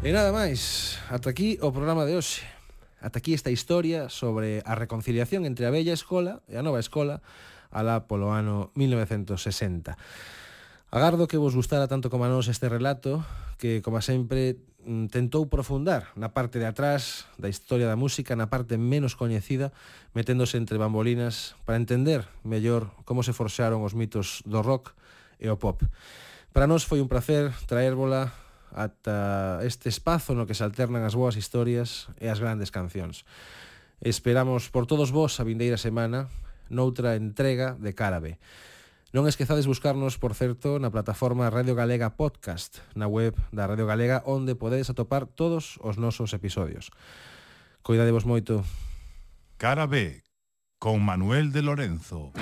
E 0.04 0.12
nada 0.12 0.36
máis, 0.36 1.00
ata 1.08 1.32
aquí 1.32 1.56
o 1.64 1.72
programa 1.72 2.04
de 2.04 2.12
hoxe. 2.12 2.44
Ata 3.00 3.24
aquí 3.24 3.32
esta 3.32 3.48
historia 3.48 4.12
sobre 4.12 4.60
a 4.68 4.76
reconciliación 4.76 5.48
entre 5.48 5.64
a 5.64 5.72
bella 5.72 5.96
escola 5.96 6.44
e 6.44 6.60
a 6.60 6.62
nova 6.62 6.76
escola 6.76 7.24
alá 7.72 8.04
polo 8.04 8.28
ano 8.28 8.68
1960. 8.76 9.96
Agardo 10.92 11.24
que 11.24 11.40
vos 11.40 11.56
gustara 11.56 11.88
tanto 11.88 12.12
como 12.12 12.28
a 12.28 12.30
nós 12.30 12.52
este 12.52 12.68
relato 12.68 13.24
que, 13.56 13.80
como 13.80 13.96
sempre, 14.04 14.60
mm, 14.84 15.08
tentou 15.08 15.48
profundar 15.48 16.12
na 16.20 16.36
parte 16.36 16.60
de 16.60 16.68
atrás 16.68 17.24
da 17.40 17.48
historia 17.48 17.88
da 17.88 17.96
música, 17.96 18.36
na 18.36 18.52
parte 18.52 18.76
menos 18.76 19.16
coñecida, 19.16 19.72
meténdose 20.12 20.60
entre 20.60 20.76
bambolinas 20.76 21.56
para 21.64 21.80
entender 21.80 22.28
mellor 22.44 22.92
como 23.08 23.24
se 23.24 23.32
forxaron 23.32 23.80
os 23.80 23.96
mitos 23.96 24.44
do 24.44 24.60
rock 24.60 24.92
e 25.40 25.48
o 25.48 25.56
pop. 25.56 25.80
Para 26.52 26.68
nós 26.68 26.84
foi 26.84 27.00
un 27.00 27.08
placer 27.08 27.56
traérvola 27.64 28.43
ata 28.74 29.62
este 29.62 29.88
espazo 29.88 30.34
no 30.34 30.44
que 30.44 30.58
se 30.58 30.66
alternan 30.66 31.06
as 31.06 31.14
boas 31.14 31.38
historias 31.38 32.10
e 32.18 32.26
as 32.26 32.42
grandes 32.42 32.74
cancións. 32.74 33.22
Esperamos 34.02 34.68
por 34.68 34.90
todos 34.90 35.14
vos 35.14 35.38
a 35.38 35.46
vindeira 35.46 35.78
semana 35.78 36.28
noutra 36.68 37.14
entrega 37.14 37.78
de 37.78 37.94
Cárabe. 37.94 38.42
Non 39.14 39.30
esquezades 39.30 39.70
buscarnos, 39.70 40.18
por 40.18 40.34
certo, 40.34 40.82
na 40.82 40.90
plataforma 40.90 41.46
Radio 41.46 41.78
Galega 41.78 42.18
Podcast, 42.18 42.82
na 42.98 43.06
web 43.06 43.38
da 43.54 43.70
Radio 43.70 43.86
Galega, 43.86 44.26
onde 44.26 44.58
podedes 44.58 44.90
atopar 44.90 45.30
todos 45.30 45.78
os 45.78 46.02
nosos 46.02 46.34
episodios. 46.34 46.90
Coidadevos 47.86 48.26
moito. 48.26 48.66
Cara 49.54 49.86
B, 49.86 50.26
con 50.82 50.98
Manuel 50.98 51.54
de 51.54 51.62
Lorenzo. 51.62 52.34